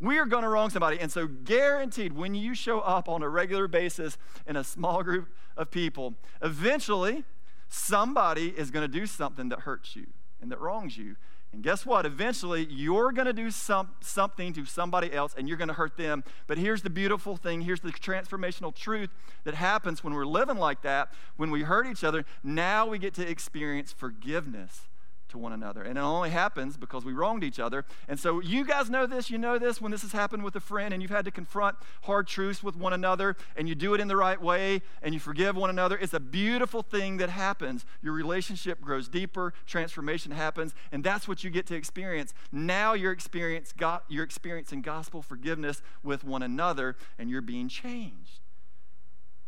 We 0.00 0.18
are 0.18 0.26
going 0.26 0.44
to 0.44 0.48
wrong 0.48 0.70
somebody. 0.70 1.00
And 1.00 1.10
so, 1.10 1.26
guaranteed, 1.26 2.12
when 2.12 2.36
you 2.36 2.54
show 2.54 2.78
up 2.80 3.08
on 3.08 3.22
a 3.22 3.28
regular 3.28 3.66
basis 3.66 4.16
in 4.46 4.54
a 4.54 4.62
small 4.62 5.02
group 5.02 5.28
of 5.56 5.72
people, 5.72 6.14
eventually 6.40 7.24
somebody 7.68 8.48
is 8.56 8.70
going 8.70 8.88
to 8.88 8.98
do 8.98 9.06
something 9.06 9.48
that 9.48 9.60
hurts 9.60 9.96
you 9.96 10.06
and 10.40 10.52
that 10.52 10.60
wrongs 10.60 10.96
you. 10.96 11.16
And 11.52 11.62
guess 11.62 11.86
what? 11.86 12.04
Eventually, 12.04 12.66
you're 12.70 13.10
going 13.10 13.26
to 13.26 13.32
do 13.32 13.50
some, 13.50 13.90
something 14.00 14.52
to 14.52 14.64
somebody 14.66 15.12
else 15.12 15.34
and 15.36 15.48
you're 15.48 15.56
going 15.56 15.68
to 15.68 15.74
hurt 15.74 15.96
them. 15.96 16.22
But 16.46 16.58
here's 16.58 16.82
the 16.82 16.90
beautiful 16.90 17.36
thing 17.36 17.62
here's 17.62 17.80
the 17.80 17.90
transformational 17.90 18.74
truth 18.74 19.10
that 19.44 19.54
happens 19.54 20.04
when 20.04 20.12
we're 20.12 20.26
living 20.26 20.58
like 20.58 20.82
that, 20.82 21.12
when 21.36 21.50
we 21.50 21.62
hurt 21.62 21.86
each 21.86 22.04
other. 22.04 22.24
Now 22.44 22.86
we 22.86 22.98
get 22.98 23.14
to 23.14 23.28
experience 23.28 23.92
forgiveness 23.92 24.88
to 25.28 25.38
one 25.38 25.52
another. 25.52 25.82
And 25.82 25.98
it 25.98 26.00
only 26.00 26.30
happens 26.30 26.76
because 26.76 27.04
we 27.04 27.12
wronged 27.12 27.44
each 27.44 27.58
other. 27.58 27.84
And 28.08 28.18
so 28.18 28.40
you 28.40 28.64
guys 28.64 28.90
know 28.90 29.06
this, 29.06 29.30
you 29.30 29.38
know 29.38 29.58
this 29.58 29.80
when 29.80 29.92
this 29.92 30.02
has 30.02 30.12
happened 30.12 30.44
with 30.44 30.56
a 30.56 30.60
friend 30.60 30.92
and 30.92 31.02
you've 31.02 31.10
had 31.10 31.24
to 31.24 31.30
confront 31.30 31.76
hard 32.02 32.26
truths 32.26 32.62
with 32.62 32.76
one 32.76 32.92
another 32.92 33.36
and 33.56 33.68
you 33.68 33.74
do 33.74 33.94
it 33.94 34.00
in 34.00 34.08
the 34.08 34.16
right 34.16 34.40
way 34.40 34.82
and 35.02 35.14
you 35.14 35.20
forgive 35.20 35.56
one 35.56 35.70
another. 35.70 35.96
It's 35.98 36.14
a 36.14 36.20
beautiful 36.20 36.82
thing 36.82 37.18
that 37.18 37.30
happens. 37.30 37.84
Your 38.02 38.12
relationship 38.12 38.80
grows 38.80 39.08
deeper, 39.08 39.52
transformation 39.66 40.32
happens, 40.32 40.74
and 40.92 41.04
that's 41.04 41.28
what 41.28 41.44
you 41.44 41.50
get 41.50 41.66
to 41.66 41.74
experience. 41.74 42.34
Now 42.52 42.94
you're, 42.94 43.12
experience, 43.12 43.74
you're 44.08 44.24
experiencing 44.24 44.82
gospel 44.82 45.22
forgiveness 45.22 45.82
with 46.02 46.24
one 46.24 46.42
another 46.42 46.96
and 47.18 47.30
you're 47.30 47.42
being 47.42 47.68
changed. 47.68 48.40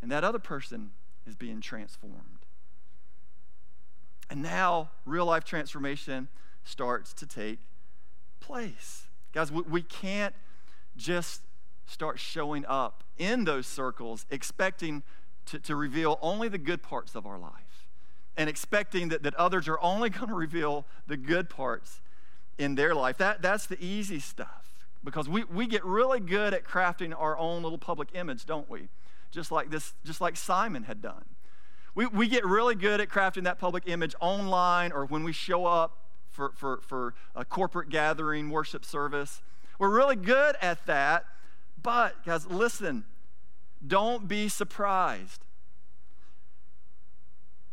And 0.03 0.11
that 0.11 0.25
other 0.25 0.38
person 0.38 0.93
is 1.27 1.37
being 1.37 1.61
transformed. 1.61 2.39
And 4.31 4.43
now 4.43 4.90
real 5.05 5.27
life 5.27 5.45
transformation 5.45 6.29
starts 6.64 7.12
to 7.14 7.27
take 7.27 7.59
place. 8.38 9.09
Guys, 9.33 9.51
we, 9.51 9.62
we 9.62 9.83
can't 9.83 10.35
just 10.97 11.43
start 11.87 12.21
showing 12.21 12.64
up 12.66 13.03
in 13.19 13.45
those 13.45 13.66
circles 13.66 14.25
expecting 14.31 15.03
to, 15.47 15.59
to 15.59 15.75
reveal 15.75 16.19
only 16.23 16.49
the 16.49 16.59
good 16.59 16.83
parts 16.83 17.16
of 17.16 17.27
our 17.27 17.38
life 17.38 17.88
and 18.37 18.49
expecting 18.49 19.09
that, 19.09 19.25
that 19.25 19.35
others 19.35 19.66
are 19.66 19.81
only 19.81 20.09
going 20.11 20.29
to 20.29 20.35
reveal 20.35 20.87
the 21.09 21.16
good 21.16 21.51
parts 21.51 22.01
in 22.57 22.77
their 22.77 22.95
life. 22.95 23.19
That, 23.19 23.43
that's 23.43 23.66
the 23.66 23.83
easy 23.85 24.21
stuff 24.21 24.87
because 25.03 25.29
we, 25.29 25.45
we 25.45 25.66
get 25.66 25.85
really 25.85 26.21
good 26.21 26.55
at 26.55 26.64
crafting 26.64 27.14
our 27.19 27.37
own 27.37 27.62
little 27.62 27.79
public 27.79 28.11
image, 28.14 28.47
don't 28.47 28.71
we? 28.71 28.88
Just 29.31 29.51
like 29.51 29.71
this, 29.71 29.95
just 30.05 30.21
like 30.21 30.37
Simon 30.37 30.85
had 30.85 31.01
done. 31.01 31.25
We, 31.94 32.07
we 32.07 32.29
get 32.29 32.44
really 32.44 32.74
good 32.74 33.00
at 33.00 33.09
crafting 33.09 33.44
that 33.44 33.59
public 33.59 33.85
image 33.87 34.14
online 34.20 34.92
or 34.92 35.05
when 35.05 35.24
we 35.24 35.33
show 35.33 35.66
up 35.66 35.98
for, 36.31 36.53
for, 36.55 36.81
for 36.83 37.14
a 37.35 37.44
corporate 37.44 37.88
gathering, 37.88 38.50
worship 38.50 38.85
service. 38.85 39.42
We're 39.79 39.94
really 39.94 40.16
good 40.16 40.57
at 40.62 40.87
that. 40.87 41.24
But, 41.83 42.24
guys, 42.24 42.46
listen, 42.46 43.05
don't 43.87 44.29
be 44.29 44.48
surprised. 44.48 45.44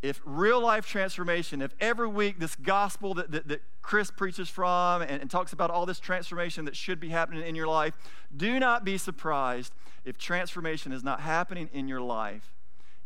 If 0.01 0.21
real 0.25 0.61
life 0.61 0.87
transformation, 0.87 1.61
if 1.61 1.73
every 1.79 2.07
week 2.07 2.39
this 2.39 2.55
gospel 2.55 3.13
that, 3.15 3.31
that, 3.31 3.47
that 3.47 3.61
Chris 3.81 4.11
preaches 4.11 4.47
from 4.47 5.01
and, 5.01 5.21
and 5.21 5.29
talks 5.29 5.53
about 5.53 5.71
all 5.71 5.85
this 5.85 5.99
transformation 5.99 6.65
that 6.65 6.75
should 6.75 6.99
be 6.99 7.09
happening 7.09 7.45
in 7.45 7.55
your 7.55 7.67
life, 7.67 7.97
do 8.35 8.59
not 8.59 8.85
be 8.85 8.97
surprised 8.97 9.73
if 10.05 10.17
transformation 10.17 10.91
is 10.91 11.03
not 11.03 11.21
happening 11.21 11.69
in 11.73 11.87
your 11.87 12.01
life 12.01 12.56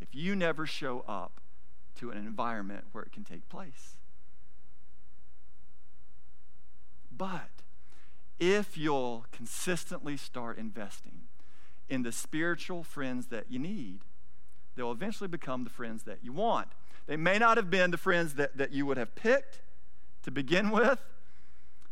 if 0.02 0.14
you 0.14 0.36
never 0.36 0.66
show 0.66 1.06
up 1.08 1.40
to 1.96 2.10
an 2.10 2.18
environment 2.18 2.86
where 2.92 3.04
it 3.04 3.12
can 3.12 3.24
take 3.24 3.48
place. 3.48 3.98
But 7.16 7.50
if 8.40 8.78
you'll 8.78 9.26
consistently 9.32 10.18
start 10.18 10.58
investing 10.58 11.22
in 11.88 12.02
the 12.02 12.12
spiritual 12.12 12.84
friends 12.84 13.28
that 13.28 13.46
you 13.50 13.60
need, 13.60 14.00
they'll 14.76 14.92
eventually 14.92 15.28
become 15.28 15.64
the 15.64 15.70
friends 15.70 16.04
that 16.04 16.20
you 16.24 16.34
want. 16.34 16.70
They 17.06 17.18
may 17.18 17.38
not 17.38 17.58
have 17.58 17.70
been 17.70 17.92
the 17.92 17.98
friends 17.98 18.34
that, 18.36 18.58
that 18.58 18.72
you 18.72 18.86
would 18.86 18.98
have 18.98 19.14
picked 19.14 19.62
to 20.24 20.32
begin 20.32 20.72
with, 20.72 21.00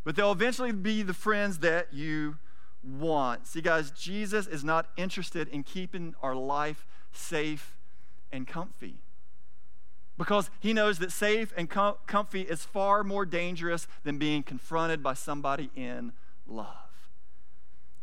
but 0.03 0.15
they'll 0.15 0.31
eventually 0.31 0.71
be 0.71 1.03
the 1.03 1.13
friends 1.13 1.59
that 1.59 1.93
you 1.93 2.37
want. 2.83 3.45
See, 3.45 3.61
guys, 3.61 3.91
Jesus 3.91 4.47
is 4.47 4.63
not 4.63 4.87
interested 4.97 5.47
in 5.49 5.63
keeping 5.63 6.15
our 6.23 6.33
life 6.33 6.87
safe 7.11 7.75
and 8.31 8.47
comfy. 8.47 9.01
Because 10.17 10.49
he 10.59 10.73
knows 10.73 10.99
that 10.99 11.11
safe 11.11 11.53
and 11.55 11.69
com- 11.69 11.95
comfy 12.05 12.41
is 12.41 12.65
far 12.65 13.03
more 13.03 13.25
dangerous 13.25 13.87
than 14.03 14.17
being 14.17 14.43
confronted 14.43 15.01
by 15.01 15.13
somebody 15.13 15.69
in 15.75 16.11
love. 16.45 16.75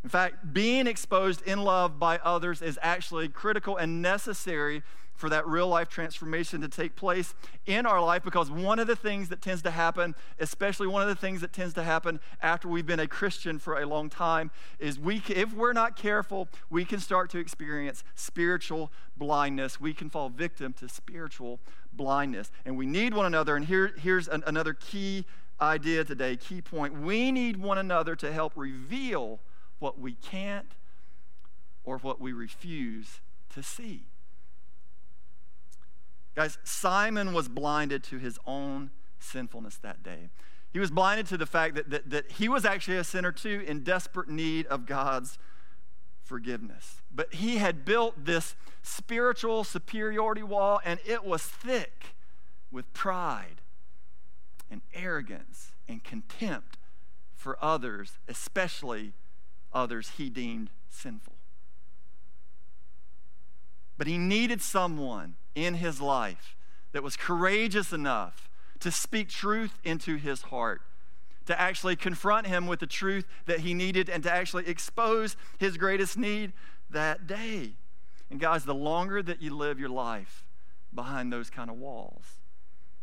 In 0.02 0.08
fact, 0.08 0.54
being 0.54 0.86
exposed 0.86 1.42
in 1.42 1.62
love 1.62 1.98
by 1.98 2.18
others 2.18 2.62
is 2.62 2.78
actually 2.80 3.28
critical 3.28 3.76
and 3.76 4.00
necessary 4.00 4.82
for 5.16 5.28
that 5.30 5.46
real 5.46 5.66
life 5.66 5.88
transformation 5.88 6.60
to 6.60 6.68
take 6.68 6.94
place 6.94 7.34
in 7.66 7.86
our 7.86 8.00
life 8.00 8.22
because 8.22 8.50
one 8.50 8.78
of 8.78 8.86
the 8.86 8.96
things 8.96 9.28
that 9.30 9.42
tends 9.42 9.62
to 9.62 9.70
happen, 9.70 10.14
especially 10.38 10.86
one 10.86 11.02
of 11.02 11.08
the 11.08 11.14
things 11.14 11.40
that 11.40 11.52
tends 11.52 11.74
to 11.74 11.82
happen 11.82 12.20
after 12.42 12.68
we've 12.68 12.86
been 12.86 13.00
a 13.00 13.08
Christian 13.08 13.58
for 13.58 13.80
a 13.80 13.86
long 13.86 14.08
time, 14.08 14.50
is 14.78 14.98
we, 14.98 15.22
if 15.28 15.52
we're 15.52 15.72
not 15.72 15.96
careful, 15.96 16.48
we 16.70 16.84
can 16.84 17.00
start 17.00 17.30
to 17.30 17.38
experience 17.38 18.04
spiritual 18.14 18.92
blindness. 19.16 19.80
We 19.80 19.94
can 19.94 20.10
fall 20.10 20.28
victim 20.28 20.72
to 20.74 20.88
spiritual 20.88 21.60
blindness. 21.92 22.50
And 22.64 22.76
we 22.76 22.86
need 22.86 23.14
one 23.14 23.26
another. 23.26 23.56
And 23.56 23.64
here, 23.64 23.92
here's 23.98 24.28
an, 24.28 24.44
another 24.46 24.74
key 24.74 25.24
idea 25.60 26.04
today, 26.04 26.36
key 26.36 26.60
point. 26.60 27.00
We 27.00 27.32
need 27.32 27.56
one 27.56 27.78
another 27.78 28.14
to 28.16 28.32
help 28.32 28.52
reveal 28.54 29.40
what 29.78 29.98
we 29.98 30.12
can't 30.12 30.72
or 31.84 31.98
what 31.98 32.20
we 32.20 32.32
refuse 32.32 33.20
to 33.54 33.62
see. 33.62 34.04
Guys, 36.36 36.58
Simon 36.62 37.32
was 37.32 37.48
blinded 37.48 38.04
to 38.04 38.18
his 38.18 38.38
own 38.46 38.90
sinfulness 39.18 39.78
that 39.78 40.02
day. 40.02 40.28
He 40.70 40.78
was 40.78 40.90
blinded 40.90 41.26
to 41.28 41.38
the 41.38 41.46
fact 41.46 41.74
that, 41.76 41.88
that, 41.88 42.10
that 42.10 42.30
he 42.32 42.48
was 42.48 42.66
actually 42.66 42.98
a 42.98 43.04
sinner 43.04 43.32
too, 43.32 43.64
in 43.66 43.82
desperate 43.82 44.28
need 44.28 44.66
of 44.66 44.84
God's 44.84 45.38
forgiveness. 46.22 47.00
But 47.14 47.32
he 47.34 47.56
had 47.56 47.86
built 47.86 48.26
this 48.26 48.54
spiritual 48.82 49.64
superiority 49.64 50.42
wall, 50.42 50.80
and 50.84 51.00
it 51.06 51.24
was 51.24 51.42
thick 51.42 52.14
with 52.70 52.92
pride 52.92 53.62
and 54.70 54.82
arrogance 54.92 55.72
and 55.88 56.04
contempt 56.04 56.76
for 57.34 57.56
others, 57.64 58.18
especially 58.28 59.14
others 59.72 60.12
he 60.18 60.28
deemed 60.28 60.68
sinful. 60.90 61.34
But 63.96 64.06
he 64.06 64.18
needed 64.18 64.60
someone 64.60 65.36
in 65.56 65.74
his 65.74 66.00
life 66.00 66.54
that 66.92 67.02
was 67.02 67.16
courageous 67.16 67.92
enough 67.92 68.48
to 68.78 68.92
speak 68.92 69.28
truth 69.28 69.80
into 69.82 70.16
his 70.16 70.42
heart, 70.42 70.82
to 71.46 71.60
actually 71.60 71.96
confront 71.96 72.46
him 72.46 72.66
with 72.66 72.78
the 72.78 72.86
truth 72.86 73.26
that 73.46 73.60
he 73.60 73.74
needed, 73.74 74.08
and 74.08 74.22
to 74.22 74.32
actually 74.32 74.68
expose 74.68 75.36
his 75.58 75.76
greatest 75.76 76.16
need 76.16 76.52
that 76.90 77.26
day. 77.26 77.72
And 78.30 78.38
guys, 78.38 78.64
the 78.64 78.74
longer 78.74 79.22
that 79.22 79.40
you 79.42 79.54
live 79.56 79.80
your 79.80 79.88
life 79.88 80.44
behind 80.94 81.32
those 81.32 81.50
kind 81.50 81.70
of 81.70 81.76
walls, 81.76 82.24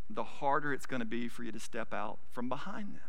the 0.08 0.24
harder 0.24 0.72
it's 0.72 0.86
going 0.86 1.00
to 1.00 1.06
be 1.06 1.28
for 1.28 1.42
you 1.42 1.52
to 1.52 1.60
step 1.60 1.92
out 1.92 2.18
from 2.30 2.48
behind 2.48 2.94
them. 2.94 3.02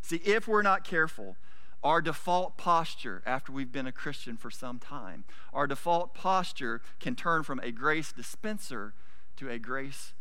See, 0.00 0.22
if 0.24 0.48
we're 0.48 0.62
not 0.62 0.84
careful, 0.84 1.36
our 1.82 2.00
default 2.02 2.56
posture 2.56 3.22
after 3.24 3.52
we've 3.52 3.70
been 3.72 3.86
a 3.86 3.92
Christian 3.92 4.36
for 4.36 4.50
some 4.50 4.78
time, 4.78 5.24
our 5.52 5.66
default 5.66 6.14
posture 6.14 6.80
can 6.98 7.14
turn 7.14 7.42
from 7.42 7.60
a 7.60 7.70
grace 7.70 8.12
dispenser 8.12 8.94
to 9.36 9.48
a 9.48 9.58
grace 9.58 10.12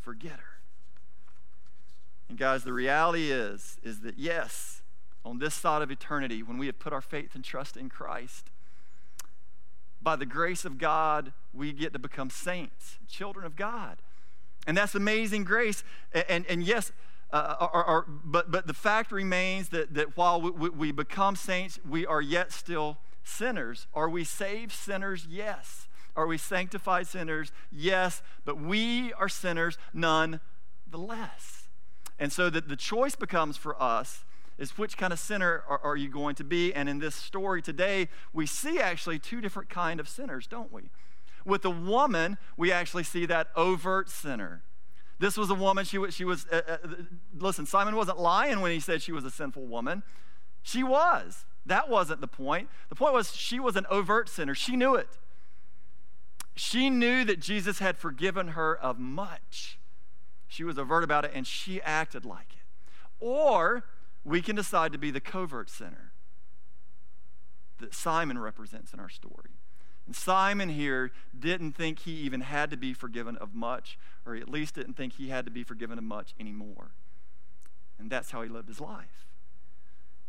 forgetter. 0.00 0.58
And 2.28 2.38
guys, 2.38 2.64
the 2.64 2.72
reality 2.72 3.30
is 3.30 3.78
is 3.82 4.00
that 4.00 4.18
yes, 4.18 4.82
on 5.24 5.38
this 5.38 5.54
side 5.54 5.82
of 5.82 5.90
eternity 5.90 6.42
when 6.42 6.56
we 6.56 6.66
have 6.66 6.78
put 6.78 6.92
our 6.92 7.02
faith 7.02 7.34
and 7.34 7.44
trust 7.44 7.76
in 7.76 7.88
Christ, 7.88 8.50
by 10.00 10.16
the 10.16 10.26
grace 10.26 10.64
of 10.64 10.78
God, 10.78 11.32
we 11.52 11.72
get 11.72 11.92
to 11.92 11.98
become 11.98 12.30
saints, 12.30 12.98
children 13.06 13.44
of 13.44 13.54
God. 13.54 13.98
And 14.66 14.76
that's 14.76 14.94
amazing 14.94 15.44
grace. 15.44 15.84
And, 16.12 16.24
and, 16.28 16.46
and 16.46 16.62
yes, 16.62 16.90
uh, 17.32 18.02
but, 18.24 18.50
but 18.50 18.66
the 18.66 18.74
fact 18.74 19.10
remains 19.10 19.70
that, 19.70 19.94
that 19.94 20.16
while 20.16 20.40
we, 20.40 20.68
we 20.68 20.92
become 20.92 21.34
saints, 21.34 21.80
we 21.88 22.04
are 22.04 22.20
yet 22.20 22.52
still 22.52 22.98
sinners. 23.24 23.86
Are 23.94 24.08
we 24.08 24.24
saved 24.24 24.72
sinners? 24.72 25.26
Yes. 25.30 25.88
Are 26.14 26.26
we 26.26 26.36
sanctified 26.36 27.06
sinners? 27.06 27.50
Yes. 27.70 28.22
But 28.44 28.60
we 28.60 29.12
are 29.14 29.28
sinners 29.28 29.78
none 29.94 30.40
the 30.90 30.98
less. 30.98 31.68
And 32.18 32.30
so 32.30 32.50
that 32.50 32.68
the 32.68 32.76
choice 32.76 33.14
becomes 33.14 33.56
for 33.56 33.80
us 33.82 34.24
is 34.58 34.76
which 34.76 34.98
kind 34.98 35.12
of 35.12 35.18
sinner 35.18 35.64
are, 35.68 35.80
are, 35.82 35.96
you 35.96 36.08
going 36.08 36.34
to 36.36 36.44
be? 36.44 36.74
And 36.74 36.88
in 36.88 36.98
this 36.98 37.14
story 37.14 37.62
today, 37.62 38.08
we 38.32 38.46
see 38.46 38.78
actually 38.78 39.18
two 39.18 39.40
different 39.40 39.70
kind 39.70 39.98
of 39.98 40.08
sinners, 40.08 40.46
don't 40.46 40.70
we? 40.70 40.90
With 41.44 41.62
the 41.62 41.70
woman, 41.70 42.36
we 42.56 42.70
actually 42.70 43.02
see 43.04 43.26
that 43.26 43.48
overt 43.56 44.08
sinner. 44.10 44.62
This 45.22 45.36
was 45.36 45.50
a 45.50 45.54
woman, 45.54 45.84
she 45.84 45.98
was, 45.98 46.12
she 46.12 46.24
was 46.24 46.46
uh, 46.50 46.62
uh, 46.66 46.76
listen, 47.38 47.64
Simon 47.64 47.94
wasn't 47.94 48.18
lying 48.18 48.60
when 48.60 48.72
he 48.72 48.80
said 48.80 49.00
she 49.02 49.12
was 49.12 49.24
a 49.24 49.30
sinful 49.30 49.64
woman. 49.64 50.02
She 50.62 50.82
was. 50.82 51.44
That 51.64 51.88
wasn't 51.88 52.20
the 52.20 52.26
point. 52.26 52.68
The 52.88 52.96
point 52.96 53.14
was 53.14 53.32
she 53.32 53.60
was 53.60 53.76
an 53.76 53.86
overt 53.88 54.28
sinner. 54.28 54.52
She 54.52 54.74
knew 54.74 54.96
it. 54.96 55.18
She 56.56 56.90
knew 56.90 57.24
that 57.24 57.38
Jesus 57.38 57.78
had 57.78 57.96
forgiven 57.96 58.48
her 58.48 58.76
of 58.76 58.98
much. 58.98 59.78
She 60.48 60.64
was 60.64 60.76
overt 60.76 61.04
about 61.04 61.24
it 61.24 61.30
and 61.32 61.46
she 61.46 61.80
acted 61.82 62.24
like 62.24 62.54
it. 62.54 62.66
Or 63.20 63.84
we 64.24 64.42
can 64.42 64.56
decide 64.56 64.90
to 64.90 64.98
be 64.98 65.12
the 65.12 65.20
covert 65.20 65.70
sinner 65.70 66.10
that 67.78 67.94
Simon 67.94 68.38
represents 68.38 68.92
in 68.92 68.98
our 68.98 69.08
story. 69.08 69.50
And 70.06 70.16
Simon 70.16 70.68
here 70.68 71.12
didn't 71.38 71.72
think 71.72 72.00
he 72.00 72.12
even 72.12 72.40
had 72.40 72.70
to 72.70 72.76
be 72.76 72.92
forgiven 72.92 73.36
of 73.36 73.54
much, 73.54 73.98
or 74.26 74.34
at 74.34 74.48
least 74.48 74.74
didn't 74.74 74.94
think 74.94 75.14
he 75.14 75.28
had 75.28 75.44
to 75.44 75.50
be 75.50 75.62
forgiven 75.62 75.98
of 75.98 76.04
much 76.04 76.34
anymore. 76.40 76.90
And 77.98 78.10
that's 78.10 78.32
how 78.32 78.42
he 78.42 78.48
lived 78.48 78.68
his 78.68 78.80
life. 78.80 79.26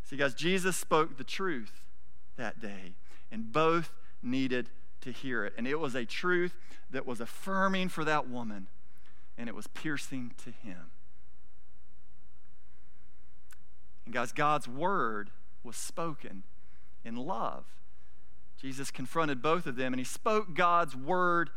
See, 0.03 0.17
guys, 0.17 0.35
Jesus 0.35 0.77
spoke 0.77 1.17
the 1.17 1.23
truth 1.23 1.81
that 2.37 2.59
day, 2.59 2.93
and 3.31 3.51
both 3.51 3.91
needed 4.21 4.69
to 5.01 5.11
hear 5.11 5.43
it. 5.45 5.53
And 5.57 5.67
it 5.67 5.79
was 5.79 5.95
a 5.95 6.05
truth 6.05 6.55
that 6.91 7.05
was 7.05 7.19
affirming 7.19 7.89
for 7.89 8.03
that 8.05 8.29
woman, 8.29 8.67
and 9.37 9.49
it 9.49 9.55
was 9.55 9.67
piercing 9.67 10.33
to 10.43 10.51
him. 10.51 10.91
And 14.05 14.13
guys, 14.13 14.31
God's 14.31 14.67
word 14.67 15.31
was 15.63 15.75
spoken 15.75 16.43
in 17.03 17.15
love. 17.15 17.65
Jesus 18.59 18.91
confronted 18.91 19.41
both 19.41 19.65
of 19.67 19.75
them 19.75 19.93
and 19.93 19.99
he 19.99 20.05
spoke 20.05 20.53
God's 20.53 20.95
word 20.95 21.49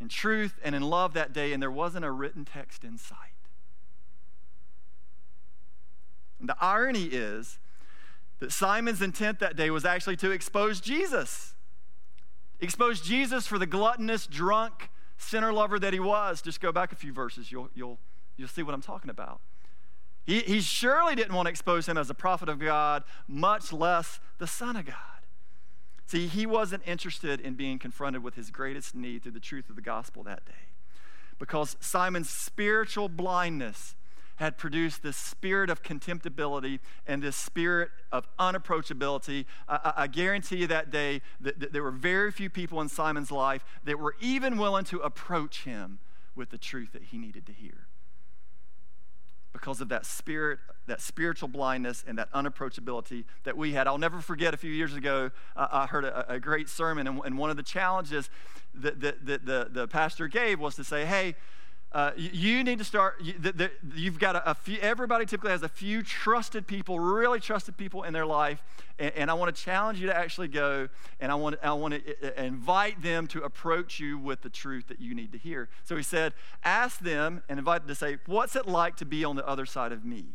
in 0.00 0.08
truth 0.08 0.58
and 0.62 0.74
in 0.74 0.82
love 0.82 1.14
that 1.14 1.32
day, 1.32 1.52
and 1.52 1.62
there 1.62 1.70
wasn't 1.70 2.04
a 2.04 2.10
written 2.10 2.44
text 2.44 2.84
in 2.84 2.98
sight. 2.98 3.16
And 6.40 6.48
the 6.48 6.56
irony 6.60 7.04
is 7.04 7.60
that 8.40 8.50
Simon's 8.50 9.00
intent 9.00 9.38
that 9.38 9.54
day 9.54 9.70
was 9.70 9.84
actually 9.84 10.16
to 10.16 10.32
expose 10.32 10.80
Jesus. 10.80 11.54
Expose 12.60 13.00
Jesus 13.00 13.46
for 13.46 13.58
the 13.58 13.66
gluttonous, 13.66 14.26
drunk, 14.26 14.90
sinner 15.16 15.52
lover 15.52 15.78
that 15.78 15.92
he 15.92 16.00
was. 16.00 16.42
Just 16.42 16.60
go 16.60 16.72
back 16.72 16.90
a 16.90 16.96
few 16.96 17.12
verses, 17.12 17.52
you'll, 17.52 17.70
you'll, 17.74 17.98
you'll 18.36 18.48
see 18.48 18.64
what 18.64 18.74
I'm 18.74 18.82
talking 18.82 19.10
about. 19.10 19.40
He, 20.24 20.40
he 20.40 20.60
surely 20.60 21.14
didn't 21.14 21.34
want 21.34 21.46
to 21.46 21.50
expose 21.50 21.86
him 21.86 21.96
as 21.96 22.10
a 22.10 22.14
prophet 22.14 22.48
of 22.48 22.58
God, 22.58 23.04
much 23.28 23.72
less 23.72 24.18
the 24.38 24.48
Son 24.48 24.76
of 24.76 24.86
God. 24.86 24.96
See, 26.12 26.26
he 26.26 26.44
wasn't 26.44 26.82
interested 26.84 27.40
in 27.40 27.54
being 27.54 27.78
confronted 27.78 28.22
with 28.22 28.34
his 28.34 28.50
greatest 28.50 28.94
need 28.94 29.22
through 29.22 29.32
the 29.32 29.40
truth 29.40 29.70
of 29.70 29.76
the 29.76 29.80
gospel 29.80 30.22
that 30.24 30.44
day. 30.44 30.68
Because 31.38 31.74
Simon's 31.80 32.28
spiritual 32.28 33.08
blindness 33.08 33.94
had 34.36 34.58
produced 34.58 35.02
this 35.02 35.16
spirit 35.16 35.70
of 35.70 35.82
contemptibility 35.82 36.80
and 37.06 37.22
this 37.22 37.34
spirit 37.34 37.88
of 38.12 38.28
unapproachability. 38.38 39.46
I, 39.66 39.94
I 39.96 40.06
guarantee 40.06 40.56
you 40.56 40.66
that 40.66 40.90
day 40.90 41.22
that, 41.40 41.58
that 41.60 41.72
there 41.72 41.82
were 41.82 41.90
very 41.90 42.30
few 42.30 42.50
people 42.50 42.82
in 42.82 42.90
Simon's 42.90 43.30
life 43.32 43.64
that 43.84 43.98
were 43.98 44.14
even 44.20 44.58
willing 44.58 44.84
to 44.84 44.98
approach 44.98 45.64
him 45.64 45.98
with 46.36 46.50
the 46.50 46.58
truth 46.58 46.92
that 46.92 47.04
he 47.04 47.16
needed 47.16 47.46
to 47.46 47.52
hear 47.52 47.86
because 49.52 49.80
of 49.80 49.88
that 49.90 50.06
spirit, 50.06 50.58
that 50.86 51.00
spiritual 51.00 51.48
blindness 51.48 52.04
and 52.06 52.18
that 52.18 52.32
unapproachability 52.32 53.24
that 53.44 53.56
we 53.56 53.72
had. 53.72 53.86
I'll 53.86 53.98
never 53.98 54.20
forget 54.20 54.54
a 54.54 54.56
few 54.56 54.72
years 54.72 54.94
ago, 54.94 55.30
uh, 55.56 55.68
I 55.70 55.86
heard 55.86 56.04
a, 56.04 56.34
a, 56.34 56.40
great 56.40 56.68
sermon, 56.68 57.06
and, 57.06 57.20
and, 57.24 57.38
one 57.38 57.50
of 57.50 57.56
the 57.56 57.62
challenges 57.62 58.30
that, 58.74 59.00
that 59.00 59.24
the, 59.26 59.68
the 59.70 59.88
pastor 59.88 60.28
gave 60.28 60.58
was 60.58 60.74
to 60.76 60.84
say, 60.84 61.04
hey, 61.04 61.34
uh, 61.92 62.12
you 62.16 62.64
need 62.64 62.78
to 62.78 62.84
start, 62.84 63.20
you, 63.20 63.34
have 64.04 64.18
got 64.18 64.34
a, 64.34 64.50
a, 64.50 64.54
few, 64.54 64.78
everybody 64.78 65.26
typically 65.26 65.50
has 65.50 65.62
a 65.62 65.68
few 65.68 66.02
trusted 66.02 66.66
people, 66.66 66.98
really 66.98 67.38
trusted 67.38 67.76
people 67.76 68.02
in 68.04 68.14
their 68.14 68.24
life. 68.24 68.62
And, 68.98 69.12
and 69.14 69.30
I 69.30 69.34
want 69.34 69.54
to 69.54 69.62
challenge 69.62 70.00
you 70.00 70.06
to 70.06 70.16
actually 70.16 70.48
go 70.48 70.88
and 71.20 71.30
I 71.30 71.34
want, 71.34 71.56
I 71.62 71.72
want 71.74 71.94
to 71.94 72.42
invite 72.42 73.02
them 73.02 73.26
to 73.28 73.42
approach 73.42 74.00
you 74.00 74.16
with 74.16 74.40
the 74.40 74.48
truth 74.48 74.88
that 74.88 75.00
you 75.00 75.14
need 75.14 75.32
to 75.32 75.38
hear. 75.38 75.68
So 75.84 75.96
he 75.96 76.02
said, 76.02 76.32
ask 76.64 76.98
them 76.98 77.42
and 77.48 77.58
invite 77.58 77.82
them 77.82 77.88
to 77.88 77.94
say, 77.94 78.18
What's 78.24 78.56
it 78.56 78.66
like 78.66 78.96
to 78.96 79.04
be 79.04 79.22
on 79.24 79.36
the 79.36 79.46
other 79.46 79.66
side 79.66 79.92
of 79.92 80.02
me? 80.02 80.28